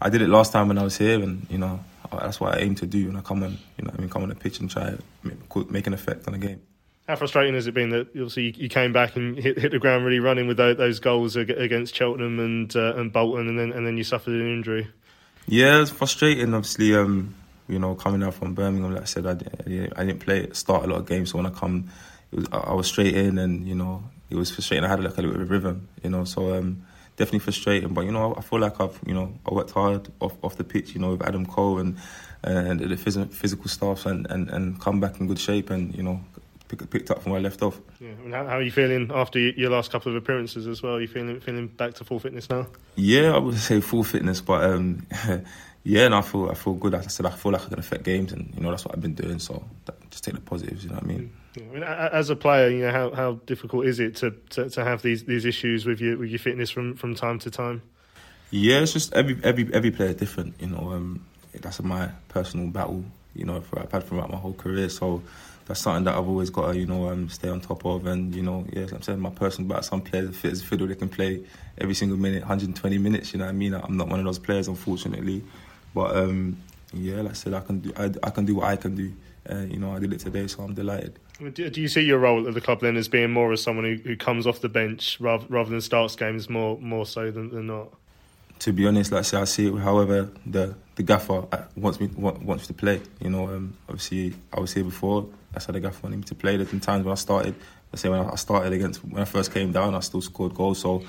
[0.01, 1.79] I did it last time when I was here, and you know
[2.11, 3.57] that's what I aim to do when I come on.
[3.77, 6.33] You know, I mean, come on the pitch and try make, make an effect on
[6.33, 6.61] the game.
[7.07, 10.05] How frustrating has it been that obviously you came back and hit, hit the ground
[10.05, 13.97] really running with those goals against Cheltenham and uh, and Bolton, and then and then
[13.97, 14.87] you suffered an injury?
[15.47, 16.53] Yeah, it's frustrating.
[16.53, 17.35] Obviously, um,
[17.67, 20.87] you know, coming out from Birmingham, like I said, I, I didn't play start a
[20.87, 21.31] lot of games.
[21.31, 21.89] So when I come,
[22.31, 24.85] was, I was straight in, and you know, it was frustrating.
[24.85, 26.23] I had like a little bit of rhythm, you know.
[26.23, 26.83] So um,
[27.17, 27.93] definitely frustrating.
[27.93, 30.63] But you know, I feel like I've you know I worked hard off off the
[30.63, 31.97] pitch, you know, with Adam Cole and
[32.43, 36.03] and the phys- physical staff, and, and and come back in good shape, and you
[36.03, 36.21] know.
[36.67, 37.81] Pick, picked up from where I left off.
[37.99, 40.81] Yeah, I mean, how, how, are you feeling after your last couple of appearances as
[40.81, 40.93] well?
[40.93, 42.67] Are you feeling feeling back to full fitness now?
[42.95, 45.05] Yeah, I would say full fitness, but um,
[45.83, 46.93] yeah, and I feel I feel good.
[46.93, 48.95] Like I said, I feel like I can affect games, and you know that's what
[48.95, 49.39] I've been doing.
[49.39, 50.85] So that, just take the positives.
[50.85, 51.19] You know what I mean?
[51.19, 51.40] Mm.
[51.57, 54.83] I mean, as a player, you know how, how difficult is it to, to, to
[54.85, 57.81] have these, these issues with your with your fitness from, from time to time?
[58.51, 60.55] Yeah, it's just every every every player different.
[60.59, 63.03] You know, um, that's my personal battle.
[63.33, 64.89] You know, for, I've had throughout my whole career.
[64.89, 65.23] So
[65.65, 68.05] that's something that I've always got to you know um, stay on top of.
[68.07, 69.83] And you know, yeah, I'm saying my personal battle.
[69.83, 71.45] Some players fit as a fiddle; they can play
[71.77, 73.33] every single minute, 120 minutes.
[73.33, 73.73] You know what I mean?
[73.73, 75.43] I'm not one of those players, unfortunately.
[75.93, 76.57] But um,
[76.93, 79.13] yeah, like I said, I can do I, I can do what I can do.
[79.49, 81.17] Uh, you know, I did it today, so I'm delighted.
[81.49, 83.95] Do you see your role at the club then as being more as someone who,
[83.95, 87.67] who comes off the bench rather, rather than starts games more more so than, than
[87.67, 87.89] not?
[88.59, 89.77] To be honest, like I say, I see it.
[89.79, 93.01] However, the the gaffer uh, wants me wants me to play.
[93.19, 95.27] You know, um, obviously I was here before.
[95.51, 96.57] that's how the gaffer wanted me to play.
[96.57, 97.55] There's been times when I started,
[97.91, 100.79] I say when I started against when I first came down, I still scored goals.
[100.79, 101.03] So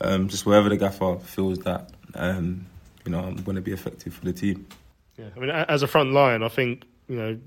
[0.00, 2.66] um, just wherever the gaffer feels that um,
[3.04, 4.66] you know I'm going to be effective for the team.
[5.16, 7.38] Yeah, I mean, as a front line, I think you know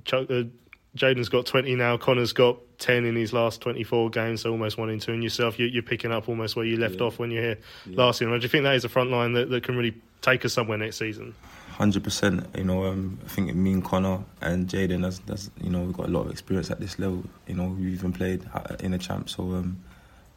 [0.97, 1.97] Jayden's got 20 now.
[1.97, 5.13] Conor's got 10 in his last 24 games, so almost one in two.
[5.13, 7.03] And yourself, you, are picking up almost where you left yeah.
[7.03, 7.97] off when you're here yeah.
[7.97, 8.29] last year.
[8.29, 10.77] Do you think that is a front line that, that can really take us somewhere
[10.77, 11.35] next season?
[11.71, 12.47] Hundred percent.
[12.55, 15.95] You know, um, I think me and Connor and Jayden, that's, that's you know, we've
[15.95, 17.23] got a lot of experience at this level.
[17.47, 18.43] You know, we've even played
[18.79, 19.79] in a champ, so um,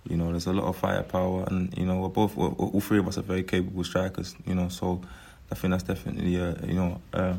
[0.09, 2.99] you know, there's a lot of firepower, and you know, we're both, we're, all three
[2.99, 4.35] of us are very capable strikers.
[4.47, 5.01] You know, so
[5.51, 7.35] I think that's definitely, uh, you know, uh,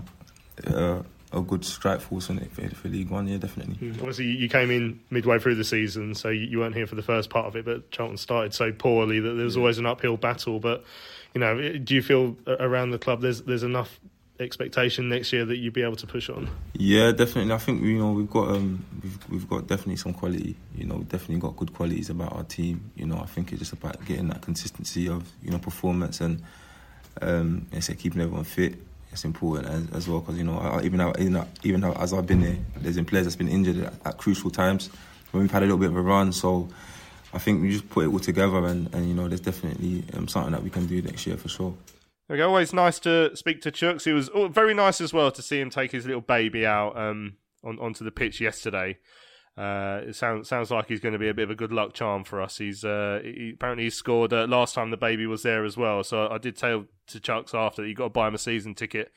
[0.68, 1.04] uh,
[1.34, 3.28] a good strike force in it for, for League One.
[3.28, 3.76] Yeah, definitely.
[3.76, 4.00] Mm.
[4.00, 7.30] Obviously, you came in midway through the season, so you weren't here for the first
[7.30, 7.66] part of it.
[7.66, 10.60] But Charlton started so poorly that there was always an uphill battle.
[10.60, 10.84] But
[11.34, 14.00] you know, do you feel around the club there's there's enough
[14.40, 16.50] expectation next year that you'd be able to push on?
[16.74, 17.54] Yeah, definitely.
[17.54, 20.58] I think you know we've got um, we've we've got definitely some quality.
[20.76, 22.92] You know, definitely got good qualities about our team.
[22.96, 26.42] You know, I think it's just about getting that consistency of you know performance and
[27.22, 28.76] um, and say keeping everyone fit
[29.12, 31.14] it's important as, as well because you know even now,
[31.64, 34.50] even now, as I've been there, there's been players that's been injured at, at, crucial
[34.50, 34.90] times
[35.32, 36.32] when we've had a little bit of a run.
[36.32, 36.70] So
[37.34, 40.28] I think we just put it all together, and, and you know there's definitely um,
[40.28, 41.74] something that we can do next year for sure.
[42.30, 44.08] Okay, always nice to speak to Chuks.
[44.08, 47.34] It was very nice as well to see him take his little baby out um,
[47.64, 48.98] on, onto the pitch yesterday.
[49.58, 51.94] Uh, it sounds sounds like he's going to be a bit of a good luck
[51.94, 52.58] charm for us.
[52.58, 56.04] He's uh, he, apparently he scored uh, last time the baby was there as well.
[56.04, 59.12] So I did tell to Chuks after you got to buy him a season ticket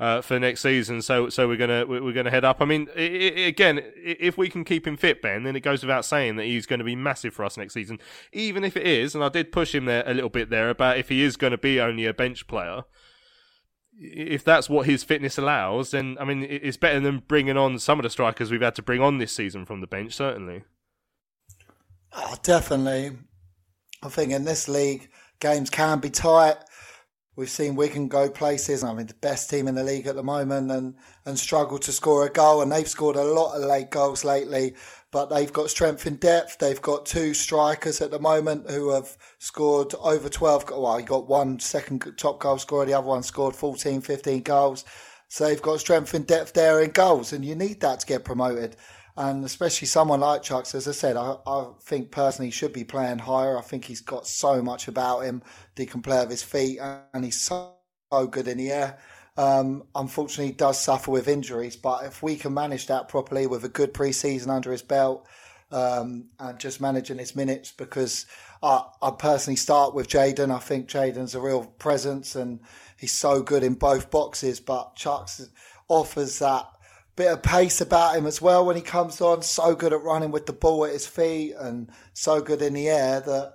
[0.00, 1.02] uh, for next season.
[1.02, 2.60] So so we're gonna we're gonna head up.
[2.60, 5.82] I mean, it, it, again, if we can keep him fit, Ben, then it goes
[5.82, 7.98] without saying that he's going to be massive for us next season.
[8.32, 10.98] Even if it is, and I did push him there a little bit there about
[10.98, 12.82] if he is going to be only a bench player
[13.98, 17.98] if that's what his fitness allows, then I mean it's better than bringing on some
[17.98, 20.14] of the strikers we've had to bring on this season from the bench.
[20.14, 20.64] Certainly.
[22.12, 23.16] Oh, definitely.
[24.02, 26.56] I think in this league, games can be tight.
[27.36, 28.82] We've seen Wigan go places.
[28.82, 30.94] I mean, the best team in the league at the moment, and
[31.24, 32.62] and struggle to score a goal.
[32.62, 34.74] And they've scored a lot of late goals lately
[35.16, 36.58] but they've got strength in depth.
[36.58, 40.68] They've got two strikers at the moment who have scored over 12.
[40.68, 44.84] Well, you got one second top goal scorer, the other one scored 14, 15 goals.
[45.28, 48.26] So they've got strength in depth there in goals, and you need that to get
[48.26, 48.76] promoted.
[49.16, 53.20] And especially someone like Chuks, as I said, I, I think personally should be playing
[53.20, 53.56] higher.
[53.56, 55.42] I think he's got so much about him.
[55.76, 57.72] that He can play with his feet, and he's so
[58.30, 58.98] good in the air
[59.36, 61.76] um, unfortunately does suffer with injuries.
[61.76, 65.26] But if we can manage that properly with a good pre-season under his belt
[65.70, 68.26] um, and just managing his minutes, because
[68.62, 70.54] I, I personally start with Jayden.
[70.54, 72.60] I think Jayden's a real presence and
[72.98, 74.60] he's so good in both boxes.
[74.60, 75.48] But Chuks
[75.88, 76.66] offers that
[77.14, 79.42] bit of pace about him as well when he comes on.
[79.42, 82.88] So good at running with the ball at his feet and so good in the
[82.88, 83.54] air that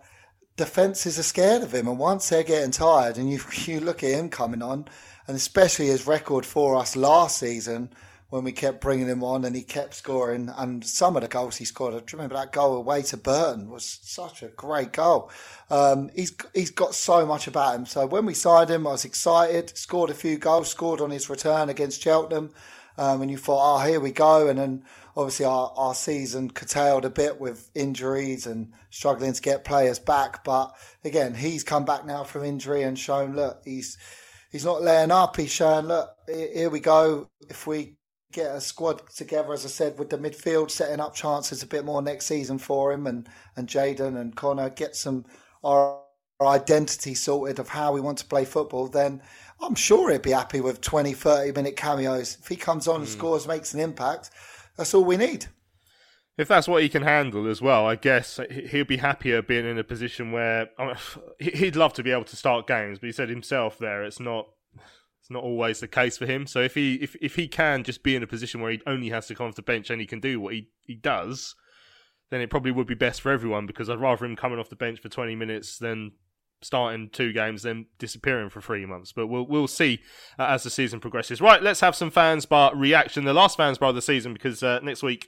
[0.58, 1.88] defences are scared of him.
[1.88, 4.86] And once they're getting tired, and you you look at him coming on,
[5.32, 7.90] and especially his record for us last season
[8.32, 10.52] when we kept bringing him on and he kept scoring.
[10.58, 14.00] And some of the goals he scored, I remember that goal away to Burton was
[14.02, 15.32] such a great goal.
[15.70, 17.86] Um, he's he's got so much about him.
[17.86, 19.78] So when we signed him, I was excited.
[19.78, 20.70] Scored a few goals.
[20.70, 22.50] Scored on his return against Cheltenham.
[22.98, 24.50] Um, and you thought, oh, here we go.
[24.50, 24.84] And then
[25.16, 30.44] obviously our, our season curtailed a bit with injuries and struggling to get players back.
[30.44, 30.76] But
[31.06, 33.98] again, he's come back now from injury and shown, look, he's
[34.52, 35.38] he's not laying up.
[35.38, 37.30] He's showing, look, here we go.
[37.50, 37.96] If we
[38.32, 41.86] get a squad together, as I said, with the midfield, setting up chances a bit
[41.86, 45.26] more next season for him and, and Jayden and Conor, get some
[45.64, 46.02] our,
[46.40, 49.22] our identity sorted of how we want to play football, then
[49.62, 52.38] I'm sure he'd be happy with 20, 30 minute cameos.
[52.40, 53.00] If he comes on mm.
[53.00, 53.12] and hmm.
[53.12, 54.32] scores, makes an impact,
[54.76, 55.46] that's all we need
[56.42, 58.40] if that's what he can handle as well, I guess
[58.70, 60.96] he'll be happier being in a position where I mean,
[61.40, 64.48] he'd love to be able to start games, but he said himself there it's not
[65.20, 66.48] it's not always the case for him.
[66.48, 69.10] So if he if if he can just be in a position where he only
[69.10, 71.56] has to come off the bench and he can do what he he does,
[72.32, 74.76] then it probably would be best for everyone because I'd rather him coming off the
[74.76, 76.14] bench for 20 minutes than
[76.64, 79.12] starting two games then disappearing for three months.
[79.12, 80.00] But we'll we'll see
[80.40, 81.42] uh, as the season progresses.
[81.42, 83.26] Right, let's have some fans bar reaction.
[83.26, 85.28] The last fans bar of the season because uh, next week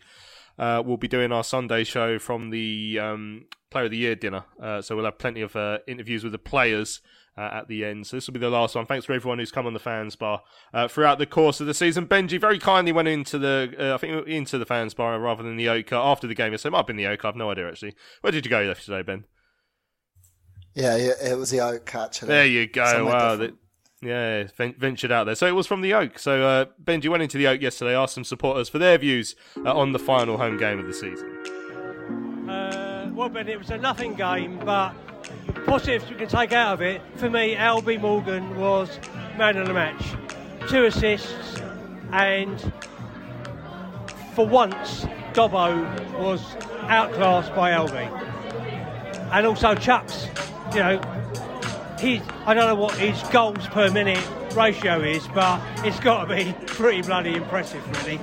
[0.58, 4.46] uh, we'll be doing our Sunday show from the um, Player of the Year dinner.
[4.62, 7.02] Uh, so we'll have plenty of uh, interviews with the players
[7.38, 8.06] uh, at the end.
[8.08, 8.86] So this will be the last one.
[8.86, 10.44] Thanks for everyone who's come on the fans bar
[10.74, 12.08] uh, throughout the course of the season.
[12.08, 15.58] Benji very kindly went into the, uh, I think into the fans bar rather than
[15.58, 16.56] the Ochre after the game.
[16.58, 17.28] So it might have been the Ochre.
[17.28, 17.96] I've no idea actually.
[18.22, 19.26] Where did you go yesterday, Ben?
[20.76, 22.22] Yeah, it was the Oak catch.
[22.22, 23.06] There you go.
[23.06, 23.48] Wow,
[24.04, 25.36] Yeah, ven- ventured out there.
[25.36, 26.20] So it was from the Oak.
[26.20, 29.36] So uh, Benji went into the Oak yesterday, asked some supporters for their views
[29.66, 32.50] uh, on the final home game of the season.
[32.50, 34.94] Uh, well, Ben, it was a nothing game, but
[35.66, 37.02] positives we can take out of it.
[37.16, 39.00] For me, Albie Morgan was
[39.38, 40.04] man of the match.
[40.70, 41.62] Two assists,
[42.12, 42.60] and
[44.36, 46.56] for once, Dobbo was
[46.88, 48.10] outclassed by Albie.
[49.32, 50.28] And also Chuks,
[50.74, 51.23] you know,
[52.04, 54.24] he I don't know what his goals per minute
[54.54, 58.18] ratio is, but it's got to be pretty bloody impressive, really.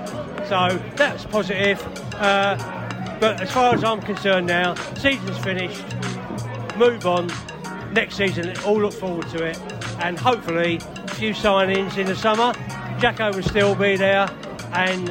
[0.46, 1.82] So that's positive.
[2.14, 2.56] Uh,
[3.18, 5.82] but as far as I'm concerned now, season's finished.
[6.76, 7.30] Move on.
[7.92, 9.58] Next season, all look forward to it,
[10.00, 12.52] and hopefully a few signings in the summer.
[13.00, 14.30] Jacko will still be there,
[14.72, 15.08] and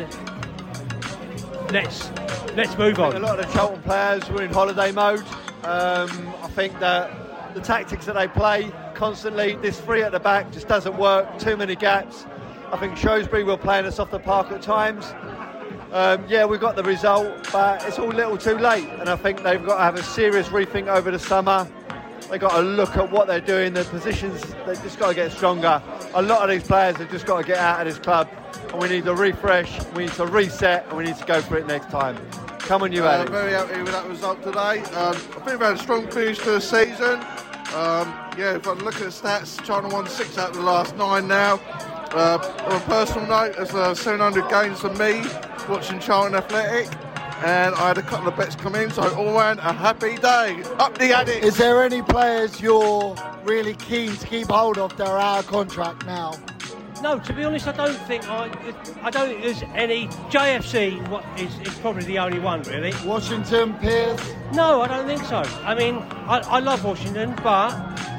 [1.72, 2.10] let's
[2.56, 3.16] let's move on.
[3.16, 5.26] A lot of the Charlton players were in holiday mode.
[5.64, 7.29] Um, I think that
[7.60, 11.38] the tactics that they play constantly, this three at the back just doesn't work.
[11.40, 12.26] Too many gaps.
[12.72, 15.14] I think Shrewsbury were playing us off the park at times.
[15.92, 18.88] Um, yeah, we got the result, but it's all a little too late.
[19.00, 21.68] And I think they've got to have a serious rethink over the summer.
[22.30, 25.32] They've got to look at what they're doing, the positions, they've just got to get
[25.32, 25.82] stronger.
[26.14, 28.30] A lot of these players have just got to get out of this club.
[28.72, 31.58] And we need to refresh, we need to reset, and we need to go for
[31.58, 32.18] it next time.
[32.60, 33.32] Come on, you, Uh, Alex.
[33.32, 34.82] very happy with that result today.
[34.94, 37.20] Um, I think we've had a strong finish to the season.
[37.76, 40.96] Um, yeah, if I look at the stats, China won six out of the last
[40.98, 41.60] nine now.
[42.12, 45.22] Uh, on a personal note, there's uh, 700 games for me
[45.70, 46.92] watching Charlton Athletic,
[47.46, 50.64] and I had a couple of bets come in, so all round a happy day.
[50.80, 51.44] Up the attic.
[51.44, 55.48] Is there any players you're really keen to keep hold of that are out of
[55.48, 56.34] contract now?
[57.02, 58.52] No, to be honest, I don't think I.
[59.02, 60.08] I don't think there's any.
[60.30, 62.94] JFC what is, is probably the only one really.
[63.06, 64.34] Washington, Pearce.
[64.54, 65.44] No, I don't think so.
[65.64, 67.72] I mean, I, I love Washington, but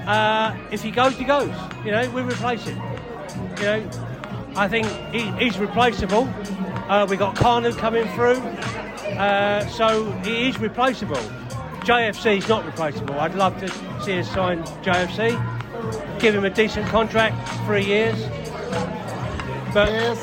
[0.07, 1.55] uh, if he goes, he goes.
[1.85, 2.81] You know, we replace him.
[3.59, 3.91] You know,
[4.57, 6.29] I think he, he's replaceable.
[6.89, 8.39] Uh, we got Kanu coming through,
[9.19, 11.21] uh, so he is replaceable.
[11.83, 13.19] JFC is not replaceable.
[13.21, 13.69] I'd love to
[14.03, 18.19] see us sign JFC, give him a decent contract, three years.
[19.73, 20.19] But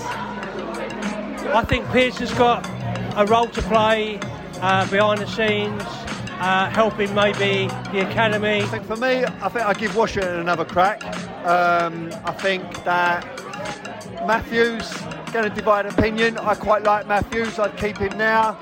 [1.55, 2.67] I think Pearce has got
[3.15, 4.19] a role to play
[4.61, 5.81] uh, behind the scenes,
[6.39, 8.61] uh, helping maybe the academy.
[8.61, 11.03] I think for me, I think I give Washington another crack.
[11.45, 13.25] Um, I think that
[14.27, 14.91] Matthews
[15.31, 16.37] going to divide opinion.
[16.37, 17.59] I quite like Matthews.
[17.59, 18.57] I'd keep him now,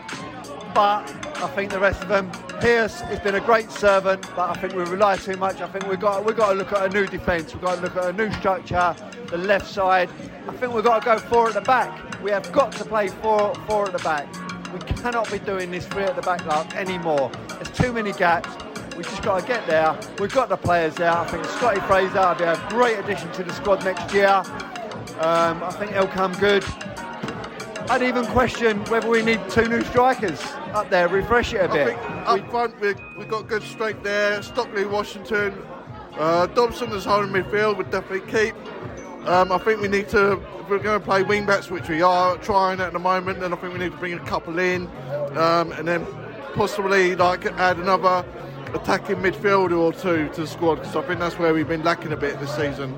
[0.73, 1.09] but
[1.41, 2.31] I think the rest of them.
[2.61, 5.61] Pearce has been a great servant, but I think we rely too much.
[5.61, 7.53] I think we've got we've got to look at a new defence.
[7.53, 8.95] We've got to look at a new structure.
[9.27, 10.09] The left side.
[10.47, 12.21] I think we've got to go four at the back.
[12.23, 14.27] We have got to play four four at the back.
[14.73, 17.31] We cannot be doing this three at the back like anymore.
[17.49, 18.49] There's too many gaps.
[18.95, 19.97] We've just got to get there.
[20.19, 21.11] We've got the players there.
[21.11, 24.43] I think Scotty Fraser will be a great addition to the squad next year.
[25.19, 26.63] Um, I think he'll come good.
[27.87, 30.41] I'd even question whether we need two new strikers
[30.73, 31.87] up there, refresh it a bit.
[31.87, 34.41] think up front we we've got good strength there.
[34.41, 35.53] Stockley, Washington,
[36.17, 38.55] uh, Dobson as holding midfield would definitely keep.
[39.27, 42.01] Um, I think we need to, if we're going to play wing backs, which we
[42.01, 44.87] are trying at the moment, then I think we need to bring a couple in,
[45.37, 46.07] um, and then
[46.55, 48.25] possibly like add another
[48.73, 52.13] attacking midfielder or two to the squad because I think that's where we've been lacking
[52.13, 52.97] a bit this season.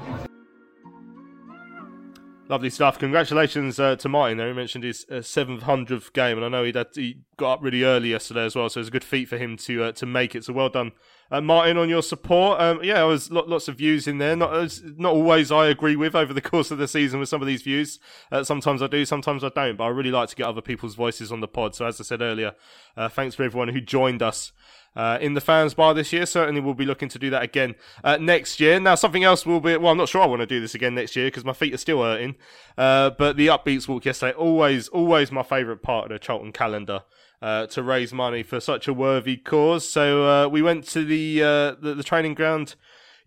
[2.50, 2.98] Lovely stuff.
[2.98, 4.48] Congratulations uh, to Martin there.
[4.48, 8.12] He mentioned his uh, 700th game, and I know he he got up really early
[8.12, 10.46] yesterday as well, so it's a good feat for him to uh, to make it.
[10.46, 10.94] So well done,
[11.30, 12.62] uh, Martin, on your support.
[12.62, 14.34] Um, yeah, there was lo- lots of views in there.
[14.38, 17.48] Not not always I agree with over the course of the season with some of
[17.48, 18.00] these views.
[18.32, 19.76] Uh, sometimes I do, sometimes I don't.
[19.76, 21.76] But I really like to get other people's voices on the pod.
[21.76, 22.54] So as I said earlier,
[22.96, 24.54] uh, thanks for everyone who joined us
[24.98, 26.26] uh, in the fans bar this year.
[26.26, 28.80] Certainly, we'll be looking to do that again uh, next year.
[28.80, 29.78] Now, something else will be.
[29.78, 31.74] Well, I'm not sure I want to do this again next year because my feet
[31.74, 32.36] are still hurting.
[32.78, 37.04] Uh, but the upbeats walk yesterday, always, always my favourite part of the Charlton calendar.
[37.40, 41.44] Uh, to raise money for such a worthy cause, so uh, we went to the,
[41.44, 42.74] uh, the the training ground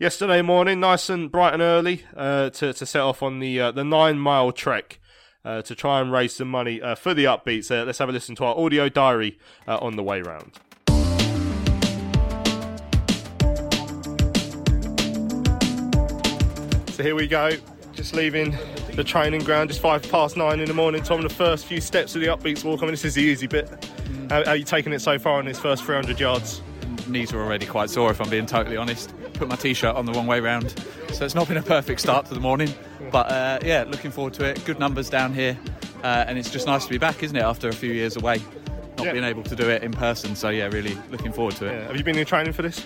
[0.01, 4.18] yesterday morning, nice and bright and early, to to set off on the the nine
[4.18, 4.99] mile trek
[5.45, 7.71] to try and raise some money for the upbeats.
[7.71, 10.59] Let's have a listen to our audio diary on the way round.
[17.01, 17.53] So here we go,
[17.95, 18.55] just leaving
[18.93, 21.03] the training ground, just five past nine in the morning.
[21.03, 22.81] Tom, the first few steps of the upbeats walk.
[22.81, 23.71] I mean, this is the easy bit.
[24.29, 26.61] How, how are you taking it so far on this first 300 yards?
[27.09, 29.15] Knees were already quite sore, if I'm being totally honest.
[29.33, 30.75] Put my t-shirt on the wrong way round,
[31.11, 32.69] so it's not been a perfect start to the morning.
[33.11, 34.63] But uh, yeah, looking forward to it.
[34.67, 35.59] Good numbers down here,
[36.03, 37.43] uh, and it's just nice to be back, isn't it?
[37.43, 38.43] After a few years away,
[38.99, 39.13] not Yeah.
[39.13, 40.37] being able to do it in person.
[40.37, 41.73] So yeah, really looking forward to it.
[41.73, 41.87] Yeah.
[41.87, 42.85] Have you been in training for this?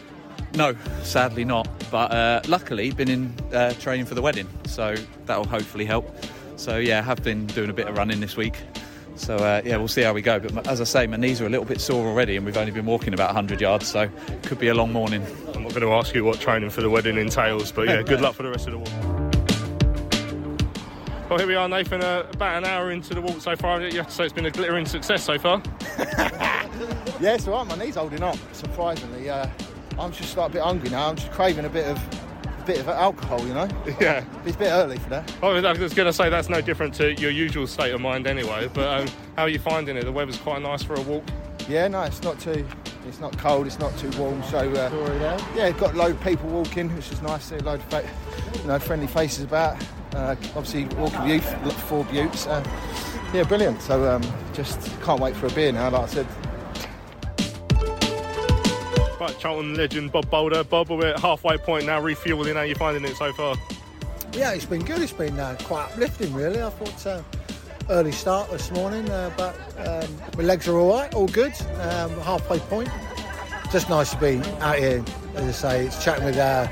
[0.54, 1.68] No, sadly not.
[1.90, 4.94] But uh, luckily, been in uh, training for the wedding, so
[5.26, 6.08] that'll hopefully help.
[6.56, 8.54] So yeah, I have been doing a bit of running this week.
[9.16, 10.40] So uh, yeah, we'll see how we go.
[10.40, 12.72] But as I say, my knees are a little bit sore already, and we've only
[12.72, 14.08] been walking about 100 yards, so
[14.42, 15.24] could be a long morning.
[15.54, 18.20] I'm not going to ask you what training for the wedding entails, but yeah, good
[18.20, 19.14] luck for the rest of the walk.
[21.30, 22.02] Well, here we are, Nathan.
[22.02, 23.80] Uh, about an hour into the walk so far.
[23.80, 25.62] You have to say it's been a glittering success so far.
[27.20, 27.66] Yeah, it's all right.
[27.78, 28.36] My knee's holding up.
[28.52, 29.46] Surprisingly, uh,
[29.98, 31.08] I'm just like a bit hungry now.
[31.08, 33.40] I'm just craving a bit of, a bit of alcohol.
[33.46, 33.68] You know.
[34.00, 34.24] Yeah.
[34.44, 35.32] It's a bit early for that.
[35.42, 38.00] I was, I was going to say that's no different to your usual state of
[38.00, 38.68] mind anyway.
[38.72, 40.04] But um, how are you finding it?
[40.04, 41.24] The weather's quite nice for a walk.
[41.68, 42.66] Yeah, no, it's not too.
[43.06, 43.66] It's not cold.
[43.66, 44.42] It's not too warm.
[44.44, 47.44] So uh, yeah, got a load of people walking, which is nice.
[47.44, 48.10] See a load of fa-
[48.60, 49.82] you know friendly faces about.
[50.14, 52.46] Uh, obviously, walking with youth, four buttes.
[52.46, 52.62] Uh,
[53.34, 53.80] yeah, brilliant.
[53.82, 54.22] So um,
[54.52, 55.90] just can't wait for a beer now.
[55.90, 56.26] Like I said,
[59.20, 60.64] Right, Charlton legend Bob Bolder.
[60.64, 62.54] Bob, we're at halfway point now, refueling.
[62.54, 63.56] How are you finding it so far?
[64.32, 65.00] Yeah, it's been good.
[65.00, 66.60] It's been uh, quite uplifting, really.
[66.60, 67.22] I thought uh,
[67.90, 69.54] early start this morning, uh, but
[69.86, 71.52] um, my legs are all right, all good.
[71.80, 72.88] Um, halfway point.
[73.70, 75.02] Just nice to be out here,
[75.36, 75.86] as I say.
[75.86, 76.66] It's chatting with uh,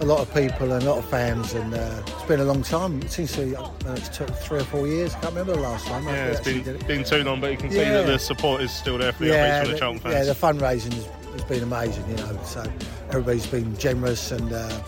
[0.00, 2.62] a lot of people and a lot of fans, and uh, it's been a long
[2.62, 3.00] time.
[3.02, 5.14] It seems to uh, it's took three or four years.
[5.14, 6.04] I can't remember the last time.
[6.04, 6.86] Yeah, it's been, it.
[6.86, 9.30] been too long, but you can see that the support is still there for the
[9.30, 10.14] yeah, the the- Charlton fans.
[10.14, 12.38] yeah, the fundraising has been amazing, you know.
[12.44, 12.64] So
[13.08, 14.82] everybody's been generous, and uh,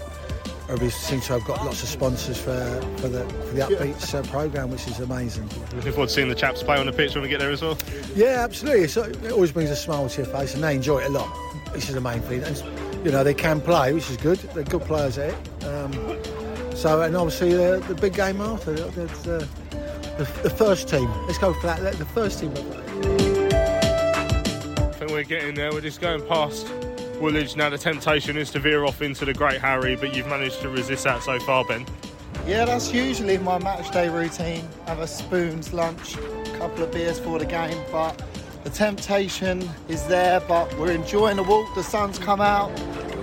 [0.65, 4.23] everybody seems to have got lots of sponsors for for the for the Upbeats uh,
[4.31, 5.49] program, which is amazing.
[5.75, 7.63] Looking forward to seeing the chaps play on the pitch when we get there as
[7.63, 7.77] well.
[8.15, 8.89] Yeah, absolutely.
[8.89, 11.29] So it always brings a smile to your face, and they enjoy it a lot.
[11.75, 12.41] Which is the main thing.
[12.45, 12.57] And,
[13.05, 14.39] you know, they can play, which is good.
[14.39, 15.65] They're good players at it.
[15.65, 15.93] Um,
[16.77, 19.49] so, and obviously the, the big game after the, the,
[20.17, 21.11] the, the first team.
[21.27, 21.99] Let's go for that.
[21.99, 22.55] The first team.
[25.25, 25.73] I think we're getting there.
[25.73, 26.71] We're just going past
[27.19, 27.57] Woolwich.
[27.57, 30.69] Now the temptation is to veer off into the Great Harry, but you've managed to
[30.69, 31.87] resist that so far, Ben.
[32.47, 34.69] Yeah, that's usually my match day routine.
[34.87, 38.23] Have a spoons, lunch, a couple of beers for the game, but
[38.65, 40.41] the temptation is there.
[40.41, 41.75] But we're enjoying the walk.
[41.75, 42.69] The sun's come out.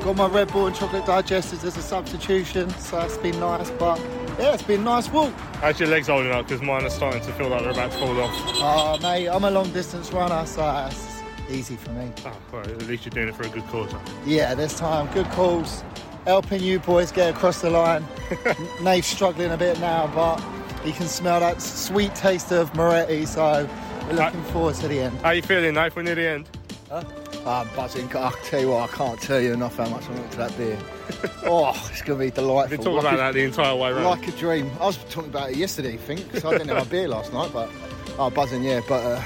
[0.01, 3.69] Got my Red Bull and chocolate digestives as a substitution, so that's been nice.
[3.69, 3.99] But
[4.39, 5.33] yeah, it's been a nice walk.
[5.59, 6.47] How's your legs holding up?
[6.47, 8.31] Because mine are starting to feel like they're about to fall off.
[8.33, 11.10] Oh, mate, I'm a long distance runner, so that's
[11.51, 12.11] easy for me.
[12.25, 13.91] Oh, well, at least you're doing it for a good cause.
[13.91, 13.99] huh?
[14.25, 15.83] Yeah, this time, good calls.
[16.25, 18.05] Helping you boys get across the line.
[18.81, 20.37] Nate's struggling a bit now, but
[20.83, 23.67] he can smell that sweet taste of Moretti, so
[24.07, 25.17] we're looking forward to the end.
[25.19, 25.95] How are you feeling, Nate?
[25.95, 26.49] We're near the end.
[26.89, 27.03] Huh?
[27.45, 28.05] I'm buzzing.
[28.15, 30.37] I can tell you what, I can't tell you enough how much I want to
[30.37, 30.77] that beer.
[31.45, 32.77] oh, it's going to be delightful.
[32.77, 34.05] Been talking Like about a- that the entire way round.
[34.05, 34.69] Like a dream.
[34.79, 37.33] I was talking about it yesterday, I think, because I didn't have my beer last
[37.33, 37.67] night, but
[38.13, 38.81] I'm oh, buzzing, yeah.
[38.87, 39.23] But uh,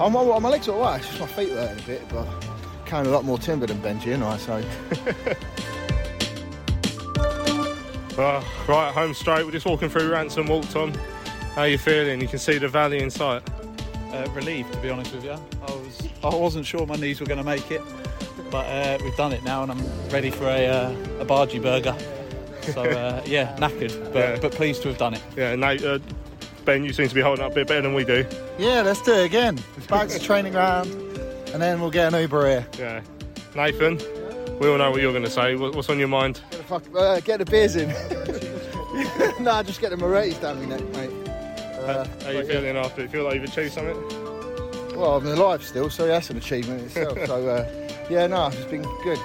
[0.00, 1.00] I'm, my, my legs are alright.
[1.00, 2.26] It's just my feet are hurting a bit, but
[2.84, 4.62] carrying a lot more timber than Benji, and I so.
[8.16, 9.44] Well, right, home straight.
[9.44, 10.92] We're just walking through Ransom Walk, Tom.
[11.54, 12.20] How are you feeling?
[12.20, 13.42] You can see the valley in sight.
[14.12, 15.32] Uh, relieved, to be honest with you.
[15.32, 17.82] I was I wasn't sure my knees were going to make it,
[18.50, 21.96] but uh, we've done it now, and I'm ready for a uh, a bargee burger.
[22.62, 24.38] So uh, yeah, knackered, but Yeah.
[24.40, 25.22] but pleased to have done it.
[25.36, 25.98] Yeah, Nate, uh,
[26.64, 28.26] Ben, you seem to be holding up a bit better than we do.
[28.58, 29.58] Yeah, let's do it again.
[29.88, 30.90] Back to training ground,
[31.52, 32.66] and then we'll get an Uber here.
[32.78, 33.02] Yeah.
[33.54, 33.98] Nathan,
[34.58, 35.56] we all know what you're going to say.
[35.56, 36.38] What's on your mind?
[36.66, 37.88] Fuck, uh, get the beers in.
[39.44, 41.28] nah, just get the Moretti's down my neck, mate.
[41.28, 43.10] Uh, How you but, feeling after it?
[43.10, 43.96] Feel like you've achieved something?
[44.96, 47.18] Well, I'm alive still, so that's an achievement in itself.
[47.26, 49.18] so, uh, yeah, no, it's been good.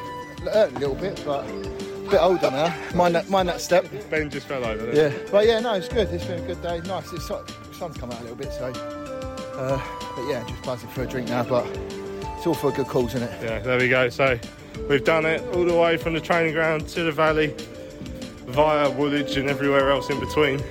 [0.43, 2.75] Hurt a little bit, but a bit older now.
[2.95, 3.85] Mind that, mind that step.
[4.09, 4.91] Ben just fell over.
[4.93, 6.09] Yeah, but yeah, no, it's good.
[6.09, 6.81] It's been a good day.
[6.85, 7.11] Nice.
[7.13, 7.43] It's, the
[7.73, 8.65] sun's come out a little bit, so.
[8.65, 9.81] Uh,
[10.15, 11.67] but yeah, just buzzing for a drink now, but
[12.37, 13.43] it's all for a good cause, isn't it?
[13.43, 14.09] Yeah, there we go.
[14.09, 14.39] So
[14.87, 17.53] we've done it all the way from the training ground to the valley,
[18.47, 20.61] via Woolwich and everywhere else in between.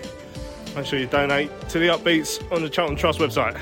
[0.75, 3.59] Make sure you donate to the upbeats on the Charlton Trust website.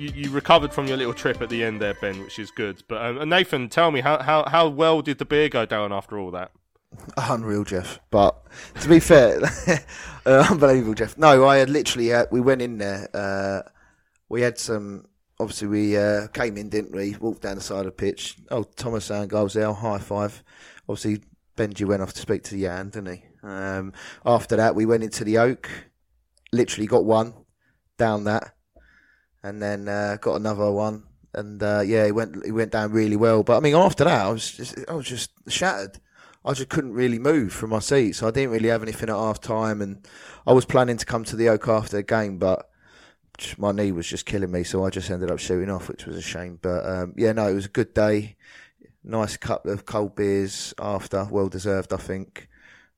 [0.00, 2.82] You, you recovered from your little trip at the end there, Ben, which is good.
[2.88, 6.18] But um, Nathan, tell me how, how, how well did the beer go down after
[6.18, 6.52] all that?
[7.18, 8.00] Unreal, Jeff.
[8.10, 8.42] But
[8.80, 9.40] to be fair,
[10.26, 11.18] uh, unbelievable, Jeff.
[11.18, 13.08] No, I had literally uh, we went in there.
[13.12, 13.68] Uh,
[14.30, 15.04] we had some.
[15.38, 17.16] Obviously, we uh, came in, didn't we?
[17.20, 18.36] Walked down the side of the pitch.
[18.50, 19.70] Oh, Thomas Sandgaard was there.
[19.70, 20.42] High five.
[20.88, 21.20] Obviously,
[21.58, 23.24] Benji went off to speak to Jan, didn't he?
[23.42, 23.92] Um,
[24.24, 25.70] after that, we went into the Oak.
[26.52, 27.34] Literally got one
[27.98, 28.54] down that,
[29.42, 31.04] and then uh, got another one.
[31.32, 33.42] And uh, yeah, he went he went down really well.
[33.42, 35.98] But I mean, after that, I was just I was just shattered.
[36.44, 39.14] I just couldn't really move from my seat, so I didn't really have anything at
[39.14, 39.82] half time.
[39.82, 40.06] And
[40.46, 42.70] I was planning to come to the Oak after the game, but
[43.58, 46.16] my knee was just killing me, so I just ended up shooting off, which was
[46.16, 46.58] a shame.
[46.60, 48.36] But um, yeah, no, it was a good day.
[49.04, 52.48] Nice couple of cold beers after, well deserved, I think.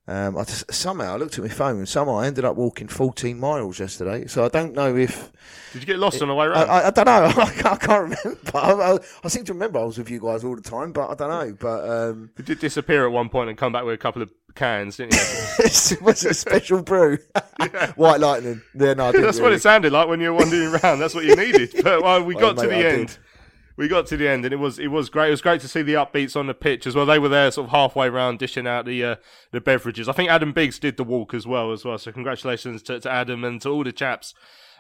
[0.09, 2.89] Um, I just somehow I looked at my phone and somehow I ended up walking
[2.89, 4.27] 14 miles yesterday.
[4.27, 5.31] So I don't know if
[5.73, 6.69] Did you get lost on the way round?
[6.69, 7.13] I, I, I don't know.
[7.43, 8.41] I can't, I can't remember.
[8.55, 11.09] I, I, I seem to remember I was with you guys all the time, but
[11.09, 11.57] I don't know.
[11.59, 14.31] But um, You did disappear at one point and come back with a couple of
[14.57, 15.99] cans, didn't you?
[16.05, 17.19] was a special brew?
[17.95, 18.61] White lightning.
[18.75, 20.99] Yeah, no, That's what it sounded like when you were wandering around.
[20.99, 21.75] That's what you needed.
[21.83, 23.09] But well, we Well, got to the end.
[23.09, 23.19] did.
[23.83, 25.27] We got to the end, and it was it was great.
[25.27, 27.05] It was great to see the upbeats on the pitch as well.
[27.05, 29.17] They were there, sort of halfway round, dishing out the uh,
[29.51, 30.09] the beverages.
[30.09, 31.99] I think Adam Biggs did the walk as well, as well.
[31.99, 34.35] So congratulations to, to Adam and to all the chaps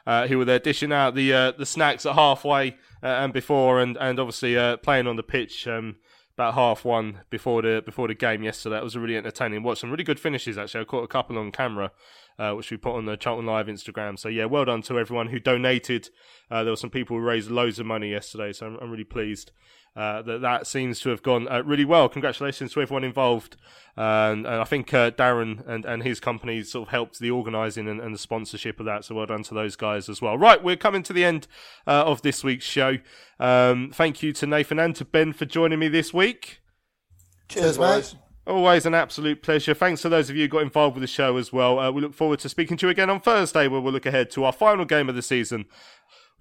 [0.06, 3.80] uh, who were there dishing out the uh, the snacks at halfway uh, and before,
[3.80, 5.66] and and obviously uh, playing on the pitch.
[5.66, 5.96] Um,
[6.34, 8.78] about half one before the before the game yesterday.
[8.78, 9.80] It was a really entertaining watch.
[9.80, 10.82] Some really good finishes actually.
[10.82, 11.92] I caught a couple on camera,
[12.38, 14.18] uh, which we put on the Charlton Live Instagram.
[14.18, 16.08] So yeah, well done to everyone who donated.
[16.50, 19.04] Uh, there were some people who raised loads of money yesterday, so I'm, I'm really
[19.04, 19.52] pleased.
[19.94, 22.08] Uh, that that seems to have gone uh, really well.
[22.08, 23.56] Congratulations to everyone involved,
[23.94, 27.86] and, and I think uh, Darren and, and his company sort of helped the organising
[27.86, 29.04] and, and the sponsorship of that.
[29.04, 30.38] So well done to those guys as well.
[30.38, 31.46] Right, we're coming to the end
[31.86, 32.96] uh, of this week's show.
[33.38, 36.62] Um, thank you to Nathan and to Ben for joining me this week.
[37.48, 38.14] Cheers, mate.
[38.46, 39.74] Always an absolute pleasure.
[39.74, 41.78] Thanks to those of you who got involved with the show as well.
[41.78, 44.30] Uh, we look forward to speaking to you again on Thursday, where we'll look ahead
[44.32, 45.66] to our final game of the season.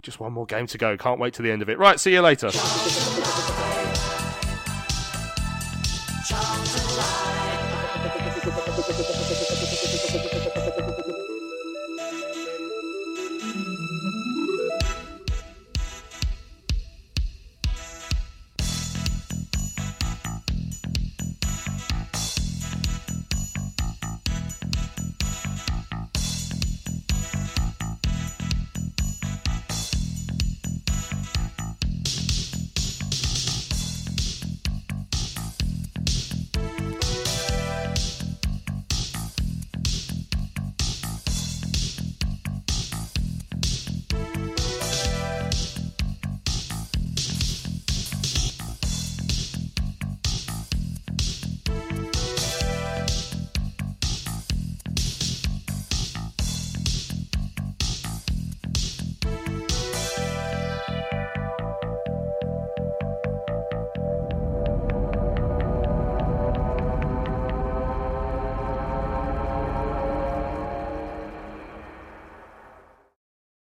[0.01, 0.97] Just one more game to go.
[0.97, 1.77] Can't wait to the end of it.
[1.77, 2.49] Right, see you later.